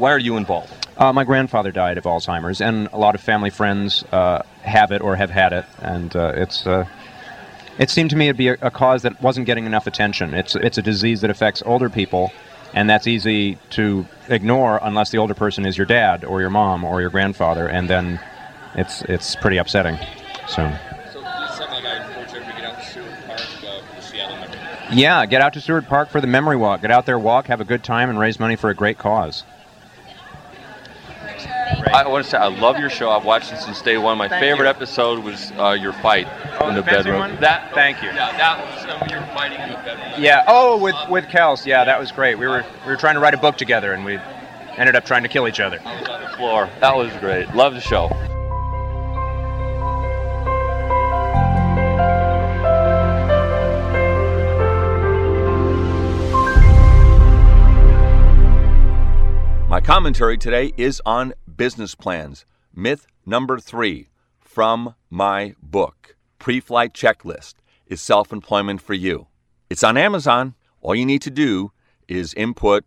Why 0.00 0.12
are 0.12 0.18
you 0.18 0.38
involved? 0.38 0.88
Uh, 0.96 1.12
my 1.12 1.24
grandfather 1.24 1.70
died 1.70 1.98
of 1.98 2.04
Alzheimer's, 2.04 2.62
and 2.62 2.88
a 2.90 2.96
lot 2.96 3.14
of 3.14 3.20
family 3.20 3.50
friends 3.50 4.02
uh, 4.04 4.42
have 4.62 4.92
it 4.92 5.02
or 5.02 5.14
have 5.14 5.28
had 5.28 5.52
it, 5.52 5.66
and 5.82 6.16
uh, 6.16 6.32
it's. 6.36 6.66
Uh, 6.66 6.86
it 7.78 7.90
seemed 7.90 8.08
to 8.08 8.16
me 8.16 8.28
it'd 8.28 8.38
be 8.38 8.48
a, 8.48 8.56
a 8.62 8.70
cause 8.70 9.02
that 9.02 9.20
wasn't 9.20 9.44
getting 9.44 9.66
enough 9.66 9.86
attention. 9.86 10.32
It's 10.32 10.56
it's 10.56 10.78
a 10.78 10.82
disease 10.82 11.20
that 11.20 11.28
affects 11.28 11.62
older 11.66 11.90
people, 11.90 12.32
and 12.72 12.88
that's 12.88 13.06
easy 13.06 13.58
to 13.70 14.06
ignore 14.30 14.80
unless 14.82 15.10
the 15.10 15.18
older 15.18 15.34
person 15.34 15.66
is 15.66 15.76
your 15.76 15.86
dad 15.86 16.24
or 16.24 16.40
your 16.40 16.48
mom 16.48 16.82
or 16.82 17.02
your 17.02 17.10
grandfather, 17.10 17.68
and 17.68 17.90
then 17.90 18.18
it's 18.76 19.02
it's 19.02 19.36
pretty 19.36 19.58
upsetting. 19.58 19.98
So. 20.48 20.72
Yeah, 24.92 25.26
get 25.26 25.42
out 25.42 25.52
to 25.52 25.60
Seward 25.60 25.86
Park 25.86 26.08
for 26.08 26.22
the 26.22 26.26
memory 26.26 26.56
walk. 26.56 26.80
Get 26.80 26.90
out 26.90 27.04
there, 27.04 27.18
walk, 27.18 27.48
have 27.48 27.60
a 27.60 27.64
good 27.64 27.84
time, 27.84 28.08
and 28.08 28.18
raise 28.18 28.40
money 28.40 28.56
for 28.56 28.70
a 28.70 28.74
great 28.74 28.96
cause. 28.96 29.44
I 31.88 32.06
want 32.08 32.24
to 32.24 32.30
say 32.30 32.38
I 32.38 32.48
love 32.48 32.78
your 32.78 32.90
show. 32.90 33.10
I've 33.10 33.24
watched 33.24 33.52
it 33.52 33.58
since 33.58 33.80
day 33.82 33.96
one. 33.98 34.18
My 34.18 34.28
Thank 34.28 34.42
favorite 34.42 34.64
you. 34.66 34.70
episode 34.70 35.24
was 35.24 35.50
uh, 35.52 35.70
your 35.72 35.92
fight 35.94 36.26
Oh, 36.60 36.68
in 36.68 36.74
the, 36.74 36.82
the 36.82 36.86
bedroom. 36.90 37.18
one? 37.18 37.40
That 37.40 37.72
Thank 37.74 38.02
you. 38.02 38.08
Yeah, 38.08 38.36
that 38.36 38.58
was 38.64 38.84
uh, 38.84 38.98
when 39.00 39.10
you 39.10 39.16
were 39.16 39.34
fighting 39.34 39.60
in 39.60 39.68
the 39.70 39.76
bedroom. 39.76 40.22
Yeah. 40.22 40.44
Oh, 40.46 40.78
with 40.78 40.96
with 41.08 41.24
Kels. 41.26 41.64
Yeah, 41.66 41.84
that 41.84 41.98
was 41.98 42.12
great. 42.12 42.38
We 42.38 42.46
were 42.46 42.64
we 42.84 42.90
were 42.90 42.96
trying 42.98 43.14
to 43.14 43.20
write 43.20 43.34
a 43.34 43.38
book 43.38 43.56
together, 43.56 43.92
and 43.92 44.04
we 44.04 44.18
ended 44.76 44.94
up 44.96 45.04
trying 45.04 45.22
to 45.22 45.28
kill 45.28 45.48
each 45.48 45.60
other. 45.60 45.80
I 45.84 46.00
was 46.00 46.08
on 46.08 46.20
the 46.22 46.28
floor. 46.36 46.68
That 46.80 46.96
was 46.96 47.12
great. 47.20 47.54
Love 47.54 47.74
the 47.74 47.80
show. 47.80 48.08
My 59.68 59.80
commentary 59.80 60.36
today 60.36 60.72
is 60.76 61.00
on 61.06 61.32
business 61.60 61.94
plans. 61.94 62.46
Myth 62.74 63.06
number 63.26 63.58
three 63.58 64.08
from 64.40 64.94
my 65.10 65.54
book 65.62 66.16
Pre 66.38 66.58
Flight 66.58 66.94
Checklist 66.94 67.56
Is 67.86 68.00
Self 68.00 68.32
Employment 68.32 68.80
for 68.80 68.94
You? 68.94 69.26
It's 69.68 69.84
on 69.84 69.98
Amazon. 69.98 70.54
All 70.80 70.94
you 70.94 71.04
need 71.04 71.20
to 71.20 71.30
do 71.30 71.72
is 72.08 72.32
input 72.32 72.86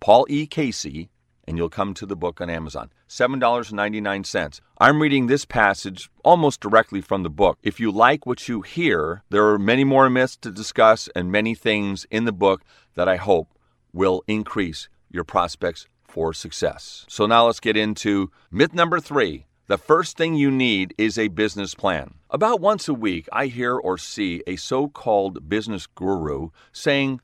Paul 0.00 0.24
E. 0.30 0.46
Casey 0.46 1.10
and 1.46 1.58
you'll 1.58 1.68
come 1.68 1.92
to 1.92 2.06
the 2.06 2.16
book 2.16 2.40
on 2.40 2.48
Amazon. 2.48 2.90
$7.99. 3.10 4.60
I'm 4.78 5.02
reading 5.02 5.26
this 5.26 5.44
passage 5.44 6.08
almost 6.24 6.60
directly 6.62 7.02
from 7.02 7.24
the 7.24 7.28
book. 7.28 7.58
If 7.62 7.78
you 7.78 7.90
like 7.90 8.24
what 8.24 8.48
you 8.48 8.62
hear, 8.62 9.22
there 9.28 9.46
are 9.48 9.58
many 9.58 9.84
more 9.84 10.08
myths 10.08 10.38
to 10.38 10.50
discuss 10.50 11.10
and 11.14 11.30
many 11.30 11.54
things 11.54 12.06
in 12.10 12.24
the 12.24 12.32
book 12.32 12.62
that 12.94 13.06
I 13.06 13.16
hope 13.16 13.50
will 13.92 14.22
increase 14.26 14.88
your 15.10 15.24
prospects 15.24 15.86
for 16.14 16.32
success. 16.32 17.04
So 17.08 17.26
now 17.26 17.46
let's 17.46 17.58
get 17.58 17.76
into 17.76 18.30
myth 18.48 18.72
number 18.72 19.00
three. 19.00 19.46
The 19.66 19.76
first 19.76 20.16
thing 20.16 20.36
you 20.36 20.48
need 20.48 20.94
is 20.96 21.18
a 21.18 21.26
business 21.26 21.74
plan. 21.74 22.14
About 22.30 22.60
once 22.60 22.86
a 22.86 22.94
week, 22.94 23.28
I 23.32 23.46
hear 23.46 23.74
or 23.74 23.98
see 23.98 24.40
a 24.46 24.54
so 24.54 24.86
called 24.86 25.48
business 25.48 25.88
guru 25.88 26.50
saying, 26.70 27.20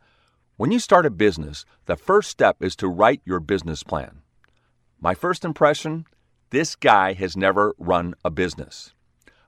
when 0.56 0.72
you 0.72 0.80
start 0.80 1.06
a 1.06 1.10
business, 1.10 1.64
the 1.86 1.94
first 1.94 2.30
step 2.30 2.56
is 2.60 2.74
to 2.76 2.88
write 2.88 3.22
your 3.24 3.38
business 3.38 3.84
plan. 3.84 4.22
My 5.00 5.14
first 5.14 5.44
impression 5.44 6.06
this 6.50 6.74
guy 6.74 7.12
has 7.12 7.36
never 7.36 7.76
run 7.78 8.14
a 8.24 8.30
business. 8.30 8.92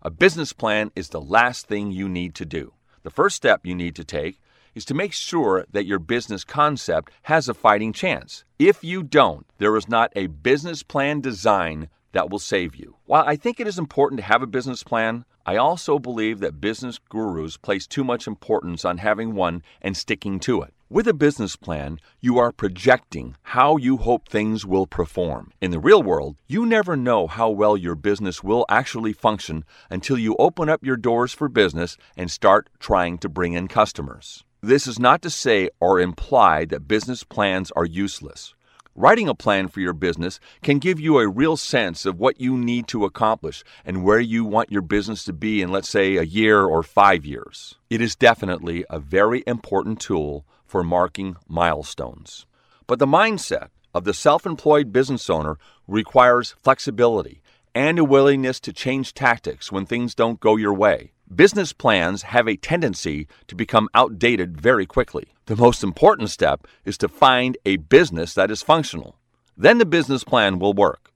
A 0.03 0.11
business 0.11 0.53
plan 0.53 0.93
is 0.95 1.09
the 1.09 1.21
last 1.21 1.67
thing 1.67 1.91
you 1.91 2.09
need 2.09 2.37
to 2.37 2.45
do. 2.45 2.75
The 3.03 3.11
first 3.11 3.35
step 3.35 3.63
you 3.65 3.75
need 3.75 3.97
to 3.97 4.05
take 4.05 4.39
is 4.75 4.85
to 4.87 4.95
make 4.95 5.13
sure 5.13 5.67
that 5.73 5.87
your 5.87 5.99
business 5.99 6.45
concept 6.45 7.13
has 7.23 7.49
a 7.49 7.55
fighting 7.55 7.93
chance. 7.93 8.45
If 8.59 8.83
you 8.83 9.03
don't, 9.03 9.47
there 9.59 9.77
is 9.77 9.89
not 9.89 10.13
a 10.17 10.29
business 10.29 10.83
plan 10.83 11.21
design 11.21 11.89
that 12.13 12.31
will 12.31 12.39
save 12.39 12.77
you. 12.77 12.97
While 13.07 13.25
I 13.27 13.37
think 13.37 13.59
it 13.59 13.67
is 13.67 13.79
important 13.79 14.21
to 14.21 14.27
have 14.27 14.43
a 14.43 14.47
business 14.47 14.83
plan, 14.83 15.25
I 15.45 15.57
also 15.57 15.99
believe 15.99 16.39
that 16.41 16.61
business 16.61 16.99
gurus 16.99 17.57
place 17.57 17.87
too 17.87 18.05
much 18.05 18.27
importance 18.27 18.85
on 18.85 18.99
having 18.99 19.35
one 19.35 19.63
and 19.81 19.97
sticking 19.97 20.39
to 20.41 20.63
it. 20.63 20.73
With 20.89 21.09
a 21.09 21.15
business 21.15 21.57
plan, 21.57 21.99
you 22.21 22.39
are 22.39 22.53
projecting 22.53 23.35
how 23.43 23.79
you 23.79 23.97
hope 23.97 24.29
things 24.29 24.67
will 24.67 24.87
perform. 24.87 25.51
In 25.61 25.71
the 25.71 25.81
real 25.81 26.03
world, 26.03 26.37
you 26.47 26.67
never 26.67 26.97
know 26.97 27.27
how 27.27 27.49
well 27.49 27.77
your 27.77 27.95
business 27.95 28.45
will 28.45 28.67
actually 28.69 29.15
function 29.15 29.65
until 29.91 30.19
you 30.19 30.37
open 30.39 30.69
up 30.69 30.85
your 30.85 30.99
doors 30.99 31.33
for 31.33 31.49
business 31.49 31.97
and 32.15 32.31
start 32.31 32.69
trying 32.79 33.17
to 33.19 33.29
bring 33.31 33.55
in 33.55 33.69
customers. 33.69 34.45
This 34.65 34.87
is 34.87 35.01
not 35.01 35.23
to 35.23 35.31
say 35.31 35.71
or 35.81 35.99
imply 35.99 36.67
that 36.67 36.87
business 36.87 37.25
plans 37.25 37.73
are 37.73 37.85
useless. 37.85 38.55
Writing 38.95 39.29
a 39.29 39.35
plan 39.35 39.67
for 39.67 39.81
your 39.81 39.93
business 39.93 40.39
can 40.63 40.79
give 40.79 41.01
you 41.01 41.19
a 41.19 41.27
real 41.27 41.57
sense 41.57 42.07
of 42.07 42.21
what 42.21 42.41
you 42.41 42.57
need 42.57 42.87
to 42.87 43.05
accomplish 43.05 43.65
and 43.85 44.05
where 44.05 44.21
you 44.21 44.45
want 44.45 44.71
your 44.71 44.83
business 44.83 45.25
to 45.25 45.33
be 45.33 45.63
in, 45.63 45.73
let's 45.73 45.89
say, 45.89 46.17
a 46.17 46.23
year 46.23 46.65
or 46.65 46.85
five 46.85 47.25
years. 47.25 47.75
It 47.91 48.01
is 48.01 48.15
definitely 48.15 48.85
a 48.89 49.01
very 49.01 49.43
important 49.49 49.99
tool 49.99 50.47
for 50.65 50.85
marking 50.85 51.35
milestones. 51.49 52.47
But 52.87 53.01
the 53.01 53.07
mindset 53.07 53.67
of 53.93 54.05
the 54.05 54.15
self 54.15 54.47
employed 54.47 54.93
business 54.93 55.29
owner 55.29 55.59
requires 55.89 56.55
flexibility 56.63 57.43
and 57.75 57.99
a 57.99 58.05
willingness 58.05 58.61
to 58.61 58.73
change 58.73 59.13
tactics 59.13 59.73
when 59.73 59.87
things 59.87 60.15
don't 60.15 60.39
go 60.39 60.55
your 60.55 60.73
way. 60.73 61.12
Business 61.35 61.73
plans 61.73 62.23
have 62.25 62.47
a 62.47 62.57
tendency 62.57 63.27
to 63.47 63.55
become 63.55 63.89
outdated 63.95 64.61
very 64.61 64.85
quickly. 64.85 65.29
The 65.47 65.57
most 65.57 65.83
important 65.83 66.29
step 66.29 66.67
is 66.85 66.99
to 66.99 67.09
find 67.09 67.57
a 67.65 67.77
business 67.77 68.35
that 68.35 68.51
is 68.51 68.61
functional. 68.61 69.17
Then 69.57 69.79
the 69.79 69.87
business 69.87 70.25
plan 70.25 70.59
will 70.59 70.75
work. 70.75 71.11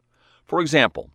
For 0.47 0.61
example, 0.61 1.11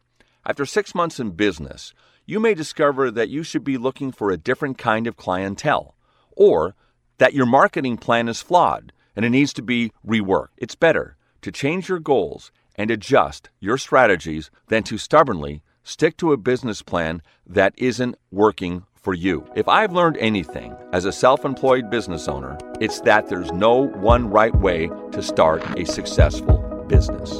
after 0.46 0.68
six 0.68 0.94
months 0.94 1.20
in 1.20 1.32
business, 1.32 1.96
you 2.28 2.40
may 2.40 2.54
discover 2.54 3.10
that 3.10 3.30
you 3.30 3.42
should 3.42 3.64
be 3.64 3.78
looking 3.78 4.12
for 4.12 4.30
a 4.30 4.38
different 4.38 4.78
kind 4.78 5.08
of 5.08 5.18
clientele, 5.18 5.96
or 6.34 6.76
that 7.18 7.34
your 7.34 7.48
marketing 7.48 7.98
plan 7.98 8.28
is 8.28 8.42
flawed 8.42 8.94
and 9.16 9.26
it 9.26 9.30
needs 9.30 9.54
to 9.54 9.64
be 9.64 9.92
reworked. 10.06 10.50
It's 10.58 10.76
better 10.76 11.18
to 11.42 11.52
change 11.52 11.90
your 11.90 12.00
goals 12.00 12.52
and 12.76 12.92
adjust 12.92 13.50
your 13.60 13.80
strategies 13.80 14.52
than 14.68 14.84
to 14.84 15.00
stubbornly 15.00 15.64
stick 15.84 16.18
to 16.18 16.34
a 16.34 16.38
business 16.38 16.84
plan 16.84 17.24
that 17.48 17.74
isn't 17.78 18.16
working 18.30 18.86
for 19.02 19.14
you. 19.14 19.46
If 19.56 19.68
I've 19.68 19.92
learned 19.94 20.18
anything 20.18 20.76
as 20.94 21.06
a 21.06 21.12
self 21.12 21.46
employed 21.46 21.90
business 21.90 22.28
owner, 22.28 22.58
it's 22.80 23.02
that 23.02 23.28
there's 23.28 23.52
no 23.52 23.88
one 23.88 24.30
right 24.30 24.56
way 24.56 24.90
to 25.12 25.22
start 25.22 25.64
a 25.78 25.86
successful 25.86 26.58
business. 26.88 27.40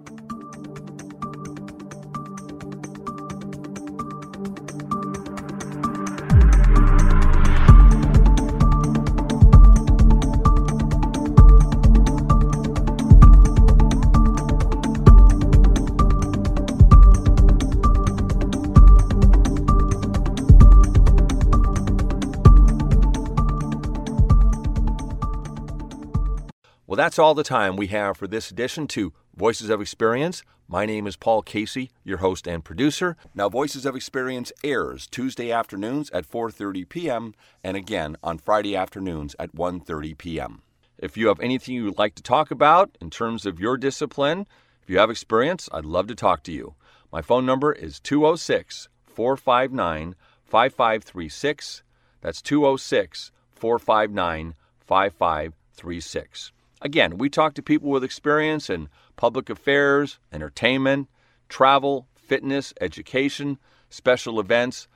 That's 27.01 27.17
all 27.17 27.33
the 27.33 27.41
time 27.41 27.75
we 27.75 27.87
have 27.87 28.15
for 28.15 28.27
this 28.27 28.51
edition 28.51 28.85
to 28.85 29.11
Voices 29.35 29.71
of 29.71 29.81
Experience. 29.81 30.43
My 30.67 30.85
name 30.85 31.07
is 31.07 31.15
Paul 31.15 31.41
Casey, 31.41 31.89
your 32.03 32.19
host 32.19 32.47
and 32.47 32.63
producer. 32.63 33.17
Now, 33.33 33.49
Voices 33.49 33.87
of 33.87 33.95
Experience 33.95 34.51
airs 34.63 35.07
Tuesday 35.07 35.51
afternoons 35.51 36.11
at 36.11 36.29
4:30 36.29 36.87
p.m. 36.87 37.33
and 37.63 37.75
again 37.75 38.17
on 38.21 38.37
Friday 38.37 38.75
afternoons 38.75 39.35
at 39.39 39.55
1:30 39.55 40.15
p.m. 40.15 40.61
If 40.99 41.17
you 41.17 41.29
have 41.29 41.39
anything 41.39 41.73
you 41.73 41.85
would 41.85 41.97
like 41.97 42.13
to 42.13 42.21
talk 42.21 42.51
about 42.51 42.95
in 43.01 43.09
terms 43.09 43.47
of 43.47 43.59
your 43.59 43.77
discipline, 43.77 44.45
if 44.83 44.87
you 44.87 44.99
have 44.99 45.09
experience, 45.09 45.67
I'd 45.71 45.85
love 45.85 46.05
to 46.05 46.13
talk 46.13 46.43
to 46.43 46.51
you. 46.51 46.75
My 47.11 47.23
phone 47.23 47.47
number 47.47 47.73
is 47.73 47.99
206 47.99 48.89
459 49.07 50.13
5536. 50.45 51.81
That's 52.21 52.43
206 52.43 53.31
459 53.55 54.53
5536. 54.85 56.51
Again, 56.83 57.19
we 57.19 57.29
talk 57.29 57.53
to 57.53 57.61
people 57.61 57.89
with 57.91 58.03
experience 58.03 58.67
in 58.67 58.89
public 59.15 59.51
affairs, 59.51 60.17
entertainment, 60.33 61.09
travel, 61.47 62.07
fitness, 62.15 62.73
education, 62.81 63.59
special 63.89 64.39
events, 64.39 64.87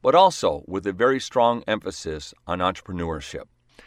but 0.00 0.14
also 0.14 0.64
with 0.66 0.86
a 0.86 0.92
very 0.92 1.20
strong 1.20 1.62
emphasis 1.66 2.32
on 2.46 2.60
entrepreneurship. 2.60 3.44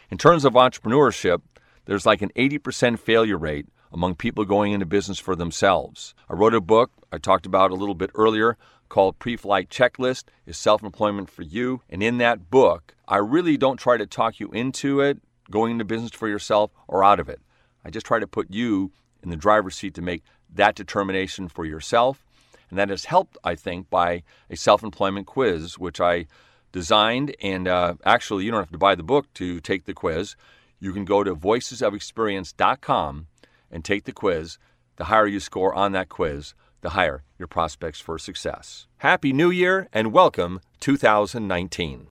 In 0.08 0.18
terms 0.18 0.44
of 0.44 0.52
entrepreneurship, 0.52 1.40
there's 1.86 2.06
like 2.06 2.22
an 2.22 2.30
80% 2.36 2.98
failure 2.98 3.38
rate 3.38 3.66
among 3.92 4.14
people 4.14 4.44
going 4.44 4.72
into 4.72 4.86
business 4.86 5.18
for 5.18 5.34
themselves. 5.34 6.14
I 6.28 6.34
wrote 6.34 6.54
a 6.54 6.60
book 6.60 6.92
I 7.10 7.18
talked 7.18 7.46
about 7.46 7.70
a 7.70 7.74
little 7.74 7.94
bit 7.94 8.10
earlier 8.14 8.56
called 8.88 9.18
Pre 9.18 9.36
Flight 9.36 9.68
Checklist 9.68 10.24
Is 10.46 10.56
Self 10.56 10.84
Employment 10.84 11.28
for 11.28 11.42
You? 11.42 11.82
And 11.88 12.02
in 12.02 12.18
that 12.18 12.50
book, 12.50 12.94
I 13.08 13.16
really 13.16 13.56
don't 13.56 13.78
try 13.78 13.96
to 13.96 14.06
talk 14.06 14.38
you 14.38 14.48
into 14.50 15.00
it, 15.00 15.18
going 15.50 15.72
into 15.72 15.84
business 15.84 16.12
for 16.12 16.28
yourself, 16.28 16.70
or 16.86 17.02
out 17.02 17.18
of 17.18 17.28
it. 17.28 17.40
I 17.84 17.90
just 17.90 18.06
try 18.06 18.18
to 18.18 18.26
put 18.26 18.50
you 18.50 18.92
in 19.22 19.30
the 19.30 19.36
driver's 19.36 19.76
seat 19.76 19.94
to 19.94 20.02
make 20.02 20.22
that 20.54 20.74
determination 20.74 21.48
for 21.48 21.64
yourself. 21.64 22.24
And 22.70 22.78
that 22.78 22.90
is 22.90 23.06
helped, 23.06 23.38
I 23.44 23.54
think, 23.54 23.88
by 23.88 24.22
a 24.50 24.56
self 24.56 24.82
employment 24.82 25.26
quiz, 25.26 25.78
which 25.78 26.00
I 26.00 26.26
designed. 26.72 27.34
And 27.40 27.66
uh, 27.66 27.94
actually, 28.04 28.44
you 28.44 28.50
don't 28.50 28.60
have 28.60 28.72
to 28.72 28.78
buy 28.78 28.94
the 28.94 29.02
book 29.02 29.32
to 29.34 29.60
take 29.60 29.84
the 29.84 29.94
quiz. 29.94 30.36
You 30.80 30.92
can 30.92 31.04
go 31.04 31.24
to 31.24 31.34
voicesofexperience.com 31.34 33.26
and 33.70 33.84
take 33.84 34.04
the 34.04 34.12
quiz. 34.12 34.58
The 34.96 35.04
higher 35.04 35.26
you 35.26 35.40
score 35.40 35.74
on 35.74 35.92
that 35.92 36.08
quiz, 36.08 36.54
the 36.80 36.90
higher 36.90 37.22
your 37.38 37.48
prospects 37.48 38.00
for 38.00 38.18
success. 38.18 38.86
Happy 38.98 39.32
New 39.32 39.50
Year 39.50 39.88
and 39.92 40.12
welcome 40.12 40.60
2019. 40.80 42.08